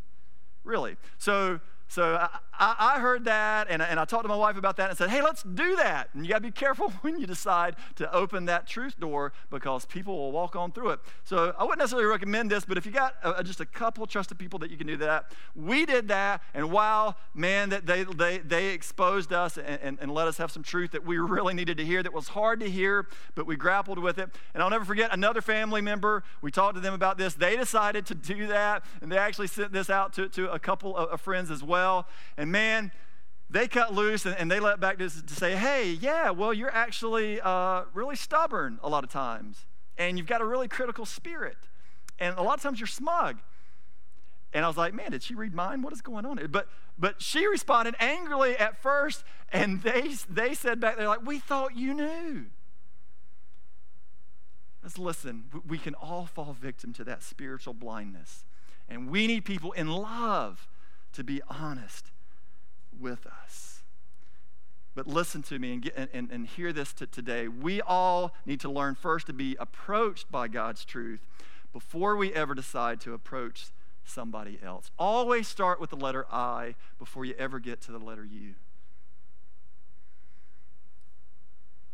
Really. 0.63 0.98
So, 1.17 1.60
so 1.88 2.15
I, 2.60 2.76
I, 2.80 3.00
heard 3.00 3.26
that 3.26 3.67
and, 3.69 3.82
and 3.82 4.00
I 4.00 4.06
talked 4.06 4.23
to 4.23 4.28
my 4.28 4.36
wife 4.36 4.58
about 4.58 4.76
that 4.78 4.89
and 4.89 4.97
said, 4.97 5.10
hey, 5.10 5.21
let's 5.21 5.43
do 5.43 5.76
that. 5.78 6.10
And 6.13 6.26
you 6.26 6.30
got 6.30 6.38
to 6.38 6.41
be 6.41 6.52
careful 6.52 6.89
when 7.02 7.17
you 7.19 7.26
decide 7.26 7.76
to 7.95 8.13
open 8.13 8.45
that 8.45 8.67
truth 8.67 9.00
door 9.00 9.32
because 9.50 9.86
people 9.86 10.17
will 10.17 10.32
walk 10.32 10.56
on 10.56 10.71
through 10.71 10.89
it. 10.89 11.00
So 11.23 11.54
I 11.58 11.63
wouldn't 11.63 11.80
necessarily 11.80 12.08
recommend 12.08 12.52
this, 12.52 12.65
but 12.65 12.78
if 12.78 12.86
you 12.86 12.91
got 12.91 13.15
a, 13.23 13.43
just 13.43 13.62
a 13.62 13.65
couple 13.65 14.06
trusted 14.06 14.38
people 14.38 14.60
that 14.60 14.69
you 14.69 14.78
can 14.78 14.88
do 14.88 14.97
that, 14.97 15.32
we 15.56 15.86
did 15.86 16.10
that. 16.10 16.41
And 16.54 16.71
wow, 16.71 17.15
man, 17.34 17.69
that 17.69 17.86
they, 17.86 18.04
they, 18.04 18.39
they 18.39 18.67
exposed 18.67 19.32
us 19.32 19.58
and, 19.58 19.80
and, 19.82 19.97
and 20.02 20.12
let 20.12 20.28
us 20.28 20.38
have 20.38 20.52
some 20.52 20.63
truth 20.63 20.91
that 20.91 21.06
we 21.06 21.17
really 21.17 21.54
needed 21.54 21.78
to 21.78 21.86
hear 21.86 22.04
that 22.04 22.13
was 22.13 22.30
hard 22.30 22.60
to 22.60 22.69
hear, 22.69 23.08
but 23.34 23.45
we 23.45 23.56
grappled 23.56 24.00
with 24.00 24.19
it. 24.19 24.30
And 24.54 24.62
I'll 24.62 24.69
never 24.69 24.86
forget 24.86 25.13
another 25.13 25.41
family 25.41 25.82
member, 25.82 26.23
we 26.41 26.52
talked 26.52 26.76
to 26.76 26.82
them 26.82 26.93
about 26.93 27.17
this. 27.17 27.34
They 27.34 27.56
decided 27.56 28.06
to 28.08 28.15
do 28.15 28.47
that 28.47 28.84
and 29.02 29.12
they 29.12 29.17
actually 29.17 29.47
sent 29.47 29.71
this 29.71 29.89
out 29.89 30.12
to, 30.13 30.28
to 30.30 30.52
a 30.52 30.60
couple 30.60 30.95
of, 30.95 31.10
of 31.10 31.21
friends 31.21 31.50
as 31.50 31.63
well. 31.63 31.77
And 32.38 32.52
man, 32.52 32.92
they 33.50 33.68
cut 33.68 33.94
loose 33.94 34.26
and, 34.26 34.36
and 34.38 34.52
they 34.52 34.60
let 34.60 34.80
back 34.80 34.98
to, 34.98 35.10
to, 35.10 35.34
say, 35.34 35.56
hey, 35.56 35.92
yeah, 35.92 36.30
well, 36.32 36.54
you're 36.54 36.74
actually 36.74 37.40
uh, 37.42 37.84
really 37.94 38.16
stubborn 38.16 38.80
a 38.84 38.90
lot 38.90 39.04
of 39.04 39.10
times. 39.10 39.66
And 39.98 40.18
you've 40.18 40.28
got 40.28 40.42
a 40.42 40.46
really 40.46 40.68
critical 40.68 41.06
spirit. 41.06 41.58
And 42.20 42.38
a 42.38 42.42
lot 42.42 42.56
of 42.56 42.62
times 42.62 42.80
you're 42.80 42.88
smug. 42.88 43.38
And 44.54 44.63
I 44.63 44.68
was 44.68 44.78
like, 44.78 44.94
man, 44.94 45.12
did 45.12 45.24
she 45.24 45.36
read 45.36 45.54
mine? 45.54 45.82
What 45.82 45.94
is 45.94 46.02
going 46.02 46.26
on? 46.26 46.40
But 46.50 46.68
but 46.98 47.22
she 47.22 47.46
responded 47.46 47.96
angrily 48.00 48.58
at 48.58 48.82
first, 48.82 49.24
and 49.52 49.84
they 49.84 50.16
they 50.30 50.54
said 50.54 50.80
back 50.80 50.98
they're 50.98 51.08
like, 51.08 51.26
we 51.26 51.40
thought 51.40 51.76
you 51.76 51.94
knew. 51.94 52.46
Let's 54.82 54.98
listen, 54.98 55.46
we 55.68 55.78
can 55.78 55.96
all 55.96 56.26
fall 56.26 56.54
victim 56.54 56.94
to 56.94 57.04
that 57.04 57.22
spiritual 57.22 57.74
blindness. 57.74 58.46
And 58.88 59.10
we 59.10 59.28
need 59.28 59.44
people 59.44 59.74
in 59.74 59.90
love 59.90 60.68
to 61.13 61.24
be 61.24 61.41
honest 61.50 62.12
with 63.00 63.26
us. 63.26 63.84
but 64.96 65.06
listen 65.06 65.43
to 65.43 65.60
me 65.60 65.74
and, 65.74 65.82
get, 65.84 66.10
and, 66.12 66.32
and 66.32 66.48
hear 66.48 66.74
this 66.74 66.91
today. 66.91 67.48
We 67.48 67.82
all 67.82 68.34
need 68.48 68.60
to 68.62 68.70
learn 68.70 68.96
first 68.96 69.28
to 69.28 69.34
be 69.34 69.56
approached 69.60 70.32
by 70.32 70.48
God's 70.48 70.84
truth 70.84 71.20
before 71.72 72.15
we 72.15 72.34
ever 72.34 72.56
decide 72.56 73.00
to 73.02 73.13
approach 73.13 73.67
somebody 74.04 74.58
else. 74.63 74.89
Always 74.98 75.48
start 75.48 75.80
with 75.80 75.91
the 75.91 75.96
letter 75.98 76.26
I 76.32 76.74
before 76.98 77.26
you 77.26 77.36
ever 77.38 77.60
get 77.60 77.80
to 77.82 77.91
the 77.91 78.00
letter 78.00 78.26
U. 78.26 78.56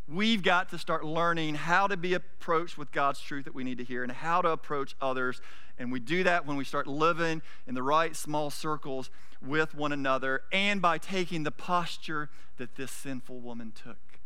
We've 0.08 0.44
got 0.44 0.70
to 0.70 0.78
start 0.78 1.06
learning 1.06 1.56
how 1.56 1.88
to 1.88 1.96
be 1.96 2.13
approached 2.13 2.78
with 2.78 2.92
God's 2.92 3.22
truth 3.22 3.46
that 3.46 3.56
we 3.56 3.63
need 3.63 3.78
to 3.78 3.86
hear 3.86 4.04
and 4.04 4.12
how 4.12 4.42
to 4.42 4.50
approach 4.50 4.96
others. 5.02 5.39
And 5.80 5.92
we 5.92 6.00
do 6.02 6.24
that 6.24 6.46
when 6.46 6.58
we 6.58 6.66
start 6.66 6.88
living 6.88 7.42
in 7.68 7.74
the 7.74 7.84
right 7.84 8.16
small 8.16 8.50
circles 8.50 9.10
with 9.42 9.74
one 9.74 9.94
another 9.94 10.42
and 10.52 10.82
by 10.82 10.98
taking 10.98 11.44
the 11.44 11.52
posture 11.52 12.30
that 12.58 12.76
this 12.76 12.92
sinful 12.92 13.39
woman 13.39 13.72
took 13.72 14.20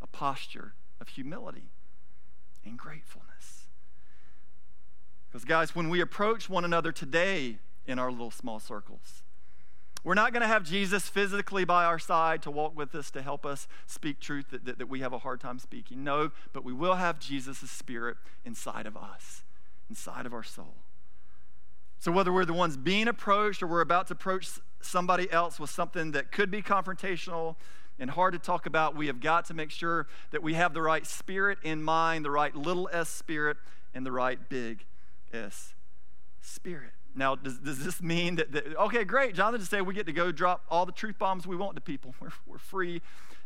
a 0.00 0.06
posture 0.06 0.72
of 1.00 1.08
humility 1.08 1.68
and 2.64 2.78
gratefulness. 2.78 3.66
Because, 5.28 5.44
guys, 5.44 5.74
when 5.74 5.90
we 5.90 6.00
approach 6.00 6.48
one 6.48 6.64
another 6.64 6.92
today 6.92 7.58
in 7.86 7.98
our 7.98 8.10
little 8.10 8.30
small 8.30 8.58
circles, 8.58 9.22
we're 10.02 10.14
not 10.14 10.32
going 10.32 10.42
to 10.42 10.48
have 10.48 10.62
Jesus 10.62 11.08
physically 11.08 11.64
by 11.64 11.84
our 11.84 11.98
side 11.98 12.42
to 12.42 12.50
walk 12.50 12.76
with 12.76 12.94
us 12.94 13.10
to 13.12 13.22
help 13.22 13.44
us 13.44 13.68
speak 13.86 14.20
truth 14.20 14.50
that, 14.50 14.64
that, 14.64 14.78
that 14.78 14.88
we 14.88 15.00
have 15.00 15.12
a 15.12 15.18
hard 15.18 15.40
time 15.40 15.58
speaking. 15.58 16.02
No, 16.02 16.30
but 16.52 16.64
we 16.64 16.72
will 16.72 16.94
have 16.94 17.18
Jesus' 17.18 17.70
spirit 17.70 18.16
inside 18.44 18.86
of 18.86 18.96
us, 18.96 19.42
inside 19.88 20.26
of 20.26 20.32
our 20.32 20.42
soul. 20.42 20.74
So, 21.98 22.10
whether 22.10 22.32
we're 22.32 22.46
the 22.46 22.54
ones 22.54 22.78
being 22.78 23.08
approached 23.08 23.62
or 23.62 23.66
we're 23.66 23.82
about 23.82 24.06
to 24.06 24.14
approach 24.14 24.48
somebody 24.80 25.30
else 25.30 25.60
with 25.60 25.68
something 25.68 26.12
that 26.12 26.32
could 26.32 26.50
be 26.50 26.62
confrontational 26.62 27.56
and 27.98 28.10
hard 28.10 28.32
to 28.32 28.38
talk 28.38 28.64
about, 28.64 28.96
we 28.96 29.06
have 29.08 29.20
got 29.20 29.44
to 29.46 29.54
make 29.54 29.70
sure 29.70 30.06
that 30.30 30.42
we 30.42 30.54
have 30.54 30.72
the 30.72 30.80
right 30.80 31.06
spirit 31.06 31.58
in 31.62 31.82
mind, 31.82 32.24
the 32.24 32.30
right 32.30 32.56
little 32.56 32.88
s 32.90 33.10
spirit, 33.10 33.58
and 33.92 34.06
the 34.06 34.12
right 34.12 34.48
big 34.48 34.86
S 35.32 35.74
spirit. 36.40 36.92
Now, 37.14 37.34
does, 37.34 37.58
does 37.58 37.84
this 37.84 38.00
mean 38.02 38.36
that, 38.36 38.52
that, 38.52 38.76
okay, 38.76 39.04
great, 39.04 39.34
Jonathan 39.34 39.60
just 39.60 39.70
said 39.70 39.82
we 39.82 39.94
get 39.94 40.06
to 40.06 40.12
go 40.12 40.32
drop 40.32 40.64
all 40.70 40.86
the 40.86 40.92
truth 40.92 41.18
bombs 41.18 41.46
we 41.46 41.56
want 41.56 41.74
to 41.76 41.80
people. 41.80 42.14
We're, 42.20 42.30
we're 42.46 42.58
free 42.58 43.00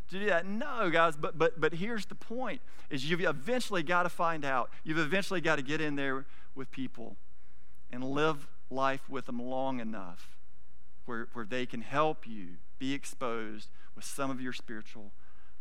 to 0.09 0.19
do 0.19 0.25
that. 0.27 0.45
No, 0.45 0.89
guys, 0.89 1.15
but, 1.17 1.37
but, 1.37 1.59
but 1.59 1.73
here's 1.73 2.05
the 2.05 2.15
point, 2.15 2.61
is 2.89 3.09
you've 3.09 3.21
eventually 3.21 3.83
got 3.83 4.03
to 4.03 4.09
find 4.09 4.45
out. 4.45 4.69
You've 4.83 4.99
eventually 4.99 5.41
got 5.41 5.55
to 5.55 5.63
get 5.63 5.81
in 5.81 5.95
there 5.95 6.25
with 6.53 6.71
people 6.71 7.17
and 7.91 8.03
live 8.03 8.47
life 8.69 9.09
with 9.09 9.25
them 9.25 9.41
long 9.41 9.79
enough 9.79 10.37
where, 11.05 11.27
where 11.33 11.45
they 11.45 11.65
can 11.65 11.81
help 11.81 12.27
you 12.27 12.57
be 12.77 12.93
exposed 12.93 13.69
with 13.95 14.05
some 14.05 14.29
of 14.29 14.41
your 14.41 14.53
spiritual 14.53 15.11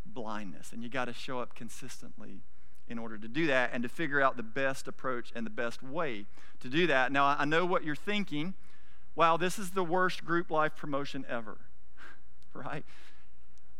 blindness. 0.04 0.72
And 0.72 0.82
you 0.82 0.88
got 0.88 1.06
to 1.06 1.12
show 1.12 1.38
up 1.40 1.54
consistently 1.54 2.42
in 2.88 2.99
order 2.99 3.16
to 3.18 3.29
do 3.29 3.47
that 3.47 3.70
and 3.73 3.83
to 3.83 3.88
figure 3.88 4.20
out 4.20 4.37
the 4.37 4.42
best 4.42 4.87
approach 4.88 5.33
and 5.35 5.47
the 5.47 5.51
best 5.51 5.83
way 5.83 6.27
to 6.61 6.68
do 6.68 6.87
that. 6.87 7.12
Now, 7.12 7.37
I 7.38 7.44
know 7.44 7.64
what 7.64 7.85
you're 7.85 7.94
thinking. 7.94 8.55
Wow, 9.14 9.37
this 9.37 9.59
is 9.59 9.70
the 9.70 9.85
worst 9.85 10.25
group 10.25 10.51
life 10.51 10.77
promotion 10.77 11.25
ever, 11.29 11.59
right? 12.55 12.85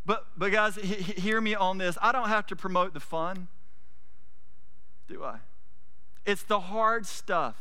But, 0.07 0.27
but 0.37 0.53
guys, 0.53 0.77
he, 0.77 0.95
hear 0.95 1.41
me 1.41 1.55
on 1.55 1.79
this. 1.79 1.97
I 2.01 2.13
don't 2.13 2.29
have 2.29 2.47
to 2.49 2.57
promote 2.57 2.95
the 2.95 3.01
fun, 3.01 3.49
do 5.09 5.25
I? 5.25 5.39
It's 6.27 6.43
the 6.43 6.61
hard 6.61 7.07
stuff. 7.07 7.57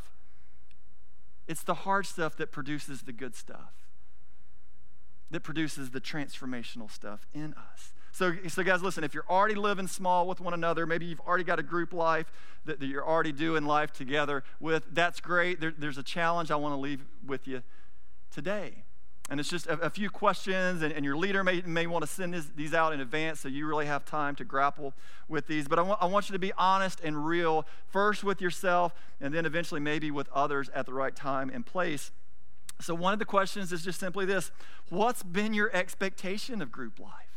It's 1.46 1.62
the 1.62 1.74
hard 1.74 2.06
stuff 2.06 2.36
that 2.36 2.52
produces 2.52 3.02
the 3.02 3.12
good 3.12 3.34
stuff, 3.34 3.72
that 5.30 5.40
produces 5.40 5.90
the 5.90 6.00
transformational 6.00 6.90
stuff 6.90 7.26
in 7.34 7.54
us. 7.54 7.92
So, 8.14 8.32
so, 8.46 8.62
guys, 8.62 8.80
listen, 8.80 9.02
if 9.02 9.12
you're 9.12 9.28
already 9.28 9.56
living 9.56 9.88
small 9.88 10.28
with 10.28 10.40
one 10.40 10.54
another, 10.54 10.86
maybe 10.86 11.04
you've 11.04 11.18
already 11.22 11.42
got 11.42 11.58
a 11.58 11.64
group 11.64 11.92
life 11.92 12.30
that, 12.64 12.78
that 12.78 12.86
you're 12.86 13.04
already 13.04 13.32
doing 13.32 13.64
life 13.64 13.92
together 13.92 14.44
with, 14.60 14.84
that's 14.92 15.18
great. 15.18 15.60
There, 15.60 15.74
there's 15.76 15.98
a 15.98 16.02
challenge 16.04 16.52
I 16.52 16.54
want 16.54 16.76
to 16.76 16.80
leave 16.80 17.04
with 17.26 17.48
you 17.48 17.64
today. 18.30 18.84
And 19.30 19.40
it's 19.40 19.48
just 19.48 19.66
a, 19.66 19.80
a 19.80 19.90
few 19.90 20.10
questions, 20.10 20.82
and, 20.82 20.92
and, 20.92 21.04
your 21.04 21.16
leader 21.16 21.42
may, 21.42 21.62
may 21.62 21.88
want 21.88 22.04
to 22.04 22.06
send 22.06 22.34
this, 22.34 22.46
these 22.54 22.72
out 22.72 22.92
in 22.92 23.00
advance 23.00 23.40
so 23.40 23.48
you 23.48 23.66
really 23.66 23.86
have 23.86 24.04
time 24.04 24.36
to 24.36 24.44
grapple 24.44 24.94
with 25.28 25.48
these. 25.48 25.66
But 25.66 25.80
I, 25.80 25.82
I 25.82 26.04
want 26.04 26.28
you 26.28 26.34
to 26.34 26.38
be 26.38 26.52
honest 26.52 27.00
and 27.02 27.26
real, 27.26 27.66
first 27.88 28.22
with 28.22 28.40
yourself, 28.40 28.94
and 29.20 29.34
then 29.34 29.44
eventually 29.44 29.80
maybe 29.80 30.12
with 30.12 30.28
others 30.28 30.70
at 30.72 30.86
the 30.86 30.94
right 30.94 31.16
time 31.16 31.50
and 31.52 31.66
place. 31.66 32.12
So, 32.80 32.94
one 32.94 33.12
of 33.12 33.18
the 33.18 33.24
questions 33.24 33.72
is 33.72 33.82
just 33.82 33.98
simply 33.98 34.24
this 34.24 34.52
What's 34.88 35.24
been 35.24 35.52
your 35.52 35.74
expectation 35.74 36.62
of 36.62 36.70
group 36.70 37.00
life? 37.00 37.33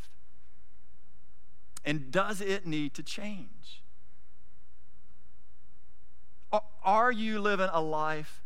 And 1.87 2.11
does 2.11 2.41
it 2.41 2.67
need 2.67 2.93
to 2.95 3.01
change? 3.01 3.81
Are 6.83 7.11
you 7.13 7.39
living 7.39 7.69
a 7.71 7.79
life 7.79 8.43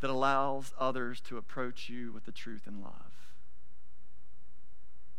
that 0.00 0.10
allows 0.10 0.74
others 0.78 1.22
to 1.22 1.38
approach 1.38 1.88
you 1.88 2.12
with 2.12 2.26
the 2.26 2.32
truth 2.32 2.66
and 2.66 2.82
love? 2.82 3.32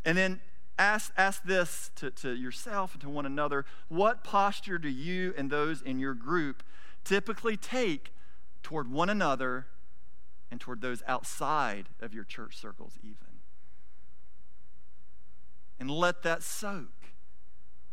And 0.05 0.15
then 0.15 0.41
ask, 0.77 1.11
ask 1.17 1.41
this 1.43 1.89
to, 1.95 2.11
to 2.11 2.35
yourself 2.35 2.93
and 2.93 3.01
to 3.01 3.09
one 3.09 3.25
another 3.25 3.65
what 3.87 4.23
posture 4.23 4.77
do 4.77 4.87
you 4.87 5.33
and 5.35 5.49
those 5.49 5.81
in 5.81 5.97
your 5.97 6.13
group 6.13 6.61
typically 7.03 7.57
take 7.57 8.13
toward 8.61 8.91
one 8.91 9.09
another 9.09 9.65
and 10.51 10.61
toward 10.61 10.81
those 10.81 11.01
outside 11.07 11.89
of 11.99 12.13
your 12.13 12.23
church 12.23 12.55
circles, 12.55 12.93
even? 13.01 13.17
And 15.79 15.89
let 15.89 16.21
that 16.21 16.43
soak 16.43 16.96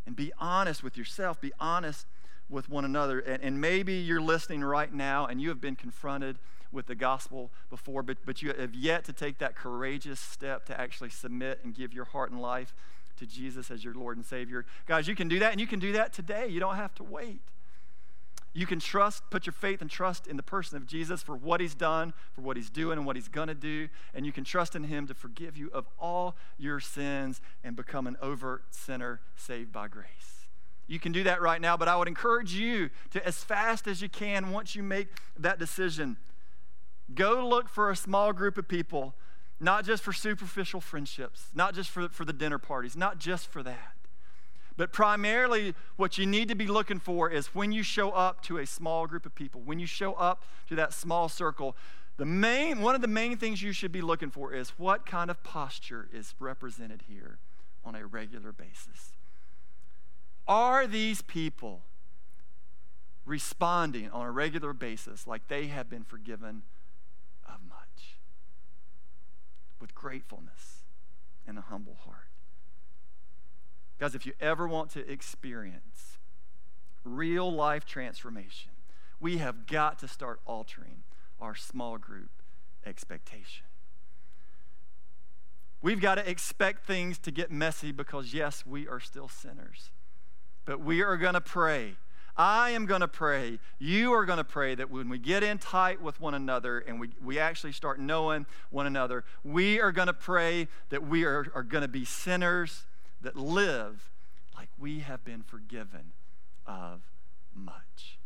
and 0.07 0.14
be 0.17 0.33
honest 0.38 0.83
with 0.83 0.97
yourself, 0.97 1.40
be 1.40 1.53
honest 1.59 2.07
with 2.49 2.69
one 2.69 2.85
another. 2.85 3.21
And, 3.21 3.43
and, 3.43 3.61
maybe 3.61 3.95
you're 3.95 4.21
listening 4.21 4.62
right 4.62 4.93
now 4.93 5.27
and 5.27 5.40
you 5.40 5.49
have 5.49 5.61
been 5.61 5.77
confronted 5.77 6.38
with 6.71 6.87
the 6.87 6.95
gospel 6.95 7.51
before, 7.71 8.03
but, 8.03 8.19
but 8.27 8.43
you 8.43 8.53
have 8.53 8.75
yet 8.75 9.05
to 9.05 9.12
take 9.12 9.38
that 9.38 9.55
courageous 9.55 10.21
step 10.21 10.67
to 10.67 10.79
actually 10.79 11.11
submit 11.11 11.61
and 11.64 11.75
give 11.75 11.95
your 11.95 12.05
heart 12.05 12.31
and 12.31 12.43
life 12.43 12.75
to 13.17 13.27
Jesus 13.27 13.71
as 13.71 13.85
your 13.85 13.95
Lord 13.95 14.17
and 14.17 14.27
Savior. 14.27 14.67
Guys, 14.87 15.07
you 15.07 15.14
can 15.14 15.29
do 15.29 15.38
that, 15.38 15.53
and 15.53 15.61
you 15.61 15.67
can 15.67 15.79
do 15.79 15.93
that 15.93 16.12
today. 16.12 16.49
You 16.49 16.61
don't 16.61 16.77
have 16.77 16.95
to 16.97 17.05
wait. 17.05 17.40
You 18.57 18.67
can 18.67 18.79
trust, 18.79 19.25
put 19.31 19.47
your 19.47 19.53
faith 19.53 19.81
and 19.81 19.90
trust 19.90 20.29
in 20.29 20.37
the 20.37 20.43
person 20.43 20.77
of 20.77 20.87
Jesus 20.87 21.23
for 21.23 21.35
what 21.35 21.61
he's 21.61 21.75
done, 21.75 22.14
for 22.33 22.43
what 22.43 22.57
he's 22.57 22.71
doing, 22.71 22.99
and 22.99 23.05
what 23.05 23.17
he's 23.17 23.27
going 23.27 23.49
to 23.49 23.55
do. 23.55 23.88
And 24.14 24.25
you 24.25 24.31
can 24.31 24.45
trust 24.45 24.77
in 24.77 24.85
him 24.85 25.09
to 25.09 25.14
forgive 25.14 25.57
you 25.57 25.71
of 25.73 25.88
all 25.99 26.37
your 26.57 26.79
sins 26.79 27.40
and 27.64 27.75
become 27.75 28.07
an 28.07 28.17
overt 28.23 28.62
sinner 28.71 29.21
saved 29.35 29.73
by 29.73 29.88
grace. 29.88 30.47
You 30.87 31.01
can 31.01 31.11
do 31.11 31.25
that 31.25 31.43
right 31.43 31.61
now, 31.61 31.77
but 31.77 31.88
I 31.88 31.97
would 31.97 32.07
encourage 32.07 32.55
you 32.55 32.90
to, 33.11 33.27
as 33.27 33.43
fast 33.43 33.88
as 33.88 34.01
you 34.01 34.09
can, 34.09 34.53
once 34.53 34.77
you 34.77 34.85
make 34.85 35.09
that 35.37 35.59
decision, 35.59 36.17
go 37.12 37.45
look 37.47 37.69
for 37.69 37.90
a 37.90 37.97
small 37.97 38.33
group 38.33 38.57
of 38.57 38.69
people, 38.69 39.14
not 39.59 39.85
just 39.85 40.03
for 40.05 40.12
superficial 40.12 40.81
friendships, 40.81 41.49
not 41.55 41.75
just 41.75 41.90
for, 41.90 42.09
for 42.09 42.25
the 42.25 42.33
dinner 42.33 42.59
parties, 42.59 42.97
not 42.97 43.19
just 43.19 43.49
for 43.49 43.64
that 43.64 43.95
but 44.77 44.93
primarily, 44.93 45.75
what 45.97 46.19
you 46.19 46.27
need 46.27 46.49
to 46.49 46.55
be 46.55 46.67
looking 46.67 46.99
for 46.99 47.31
is 47.31 47.49
when 47.49 47.71
you 47.71 47.83
show 47.83 48.11
up 48.11 48.43
to 48.45 48.59
a 48.59 48.67
small 48.67 49.07
group 49.07 49.25
of 49.25 49.35
people, 49.35 49.61
when 49.65 49.79
you 49.79 49.87
show 49.87 50.15
up 50.15 50.43
to 50.69 50.75
that 50.75 50.93
small 50.93 51.29
circle, 51.29 51.77
the 52.17 52.25
main, 52.25 52.81
one 52.81 52.95
of 52.95 53.01
the 53.01 53.09
main 53.09 53.37
things 53.37 53.63
you 53.63 53.73
should 53.73 53.93
be 53.93 54.01
looking 54.01 54.31
for 54.31 54.53
is 54.53 54.71
what 54.71 55.07
kind 55.07 55.31
of 55.31 55.43
posture 55.45 56.09
is 56.13 56.35
represented 56.39 57.03
here 57.09 57.39
on 57.85 57.95
a 57.95 58.07
regular 58.07 58.53
basis. 58.53 59.13
Are 60.47 60.87
these 60.87 61.23
people 61.23 61.83
responding 63.25 64.11
on 64.11 64.27
a 64.27 64.31
regular 64.31 64.73
basis 64.73 65.27
like 65.27 65.49
they 65.49 65.69
have 65.69 65.89
been 65.89 66.05
forgiven 66.05 66.63
of 67.49 67.61
much? 67.69 68.17
With 69.81 69.95
gratefulness 69.95 70.85
and 71.47 71.59
a 71.59 71.63
humble 71.63 71.97
heart. 72.05 72.34
Guys, 73.99 74.15
if 74.15 74.27
you 74.27 74.33
ever 74.41 74.67
want 74.67 74.91
to 74.91 75.11
experience 75.11 76.19
real 77.05 77.51
life 77.53 77.85
transformation, 77.85 78.73
we 79.21 79.39
have 79.39 79.67
got 79.67 79.99
to 80.01 80.09
start 80.09 80.41
altering 80.47 81.03
our 81.41 81.55
small 81.55 81.99
group 81.99 82.31
expectation. 82.85 83.67
We've 85.81 86.01
got 86.01 86.17
to 86.17 86.29
expect 86.29 86.87
things 86.87 87.19
to 87.19 87.31
get 87.31 87.51
messy 87.51 87.93
because, 87.93 88.33
yes, 88.33 88.65
we 88.67 88.89
are 88.89 89.01
still 89.01 89.29
sinners. 89.29 89.91
But 90.65 90.81
we 90.81 91.03
are 91.03 91.17
going 91.17 91.35
to 91.35 91.41
pray. 91.43 91.97
I 92.37 92.71
am 92.71 92.87
going 92.87 93.03
to 93.03 93.09
pray. 93.09 93.59
You 93.79 94.13
are 94.15 94.25
going 94.25 94.39
to 94.39 94.45
pray 94.45 94.75
that 94.75 94.91
when 94.91 95.09
we 95.09 95.19
get 95.19 95.43
in 95.43 95.59
tight 95.59 96.01
with 96.01 96.21
one 96.21 96.35
another 96.35 96.79
and 96.81 96.99
we, 96.99 97.11
we 97.23 97.39
actually 97.39 97.73
start 97.73 98.01
knowing 98.01 98.47
one 98.71 98.87
another, 98.87 99.25
we 99.45 99.79
are 99.79 99.93
going 99.93 100.07
to 100.09 100.15
pray 100.15 100.69
that 100.89 101.07
we 101.07 101.25
are, 101.25 101.47
are 101.55 101.63
going 101.63 101.83
to 101.83 101.89
be 101.89 102.05
sinners 102.05 102.87
that 103.25 103.37
live 103.37 104.11
like 104.55 104.69
we 104.79 105.01
have 105.01 105.25
been 105.25 105.43
forgiven 105.43 106.13
of 106.67 107.01
much. 107.55 108.19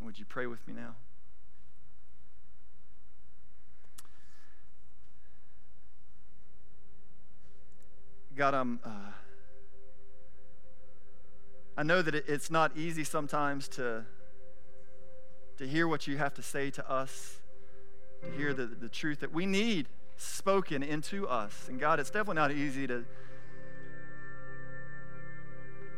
Would 0.00 0.18
you 0.18 0.24
pray 0.24 0.46
with 0.46 0.66
me 0.66 0.74
now? 0.74 0.94
God, 8.36 8.54
I'm. 8.54 8.78
Uh, 8.84 8.90
I 11.76 11.84
know 11.84 12.02
that 12.02 12.14
it's 12.14 12.50
not 12.50 12.76
easy 12.76 13.04
sometimes 13.04 13.68
to, 13.68 14.04
to 15.58 15.66
hear 15.66 15.86
what 15.86 16.08
you 16.08 16.18
have 16.18 16.34
to 16.34 16.42
say 16.42 16.70
to 16.70 16.90
us, 16.90 17.36
to 18.24 18.30
hear 18.36 18.52
the, 18.52 18.66
the 18.66 18.88
truth 18.88 19.20
that 19.20 19.32
we 19.32 19.46
need 19.46 19.86
spoken 20.16 20.82
into 20.82 21.28
us. 21.28 21.66
And 21.68 21.78
God, 21.78 22.00
it's 22.00 22.10
definitely 22.10 22.34
not 22.34 22.50
easy 22.50 22.88
to 22.88 23.04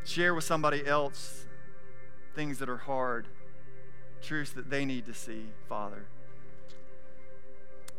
share 0.05 0.35
with 0.35 0.45
somebody 0.45 0.87
else 0.87 1.47
things 2.35 2.59
that 2.59 2.69
are 2.69 2.79
hard, 2.79 3.27
truths 4.23 4.53
that 4.53 4.71
they 4.71 4.85
need 4.85 5.07
to 5.07 5.15
see, 5.15 5.47
Father. 5.69 6.07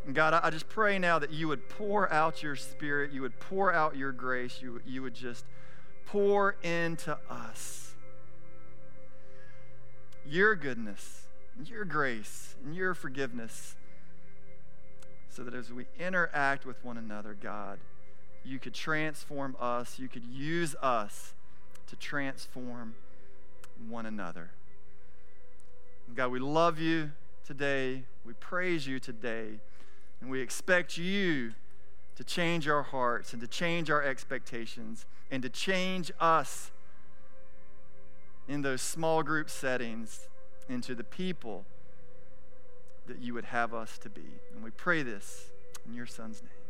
And 0.06 0.16
God, 0.16 0.34
I 0.34 0.49
just 0.49 0.68
pray 0.68 0.97
now 0.97 1.20
that 1.20 1.32
you 1.32 1.47
would 1.47 1.70
pour 1.70 2.12
out 2.12 2.41
your 2.41 2.56
spirit, 2.56 3.12
you 3.12 3.22
would 3.22 3.39
pour 3.39 3.72
out 3.72 3.95
your 3.95 4.12
grace, 4.12 4.60
you, 4.62 4.82
you 4.86 5.04
would 5.04 5.14
just 5.14 5.45
pour 6.06 6.56
into 6.64 7.18
us 7.30 7.93
your 10.26 10.56
goodness, 10.56 11.28
your 11.66 11.86
grace, 11.86 12.56
and 12.64 12.76
your 12.76 12.93
forgiveness, 12.93 13.76
so 15.30 15.43
that 15.43 15.54
as 15.54 15.72
we 15.72 15.86
interact 15.99 16.66
with 16.66 16.84
one 16.84 16.97
another, 16.97 17.36
God, 17.39 17.80
you 18.43 18.60
could 18.60 18.74
transform 18.74 19.56
us, 19.60 19.99
you 19.99 20.08
could 20.08 20.26
use 20.26 20.76
us 20.82 21.34
to 21.92 21.98
transform 21.98 22.96
one 23.89 24.06
another. 24.06 24.50
God, 26.16 26.32
we 26.32 26.39
love 26.39 26.80
you 26.80 27.12
today. 27.46 28.04
We 28.26 28.32
praise 28.34 28.88
you 28.88 28.98
today. 28.98 29.60
And 30.22 30.30
we 30.30 30.39
expect 30.39 30.98
you 30.98 31.52
to 32.16 32.24
change 32.24 32.70
our 32.70 32.84
hearts 32.84 33.34
and 33.34 33.42
to 33.42 33.48
change 33.48 33.89
our 33.89 34.02
expectations 34.02 35.06
and 35.30 35.44
to 35.44 35.50
change 35.50 36.14
us 36.18 36.72
in 38.48 38.62
those 38.62 38.82
small 38.82 39.22
group 39.22 39.50
settings 39.50 40.30
into 40.70 40.96
the 40.96 41.04
people 41.04 41.66
that 43.08 43.20
you 43.20 43.34
would 43.34 43.46
have 43.46 43.74
us 43.74 43.98
to 43.98 44.10
be. 44.10 44.39
And 44.56 44.64
we 44.64 44.72
pray 44.72 45.04
this 45.04 45.52
in 45.86 45.94
your 45.94 46.06
son's 46.06 46.42
name. 46.42 46.61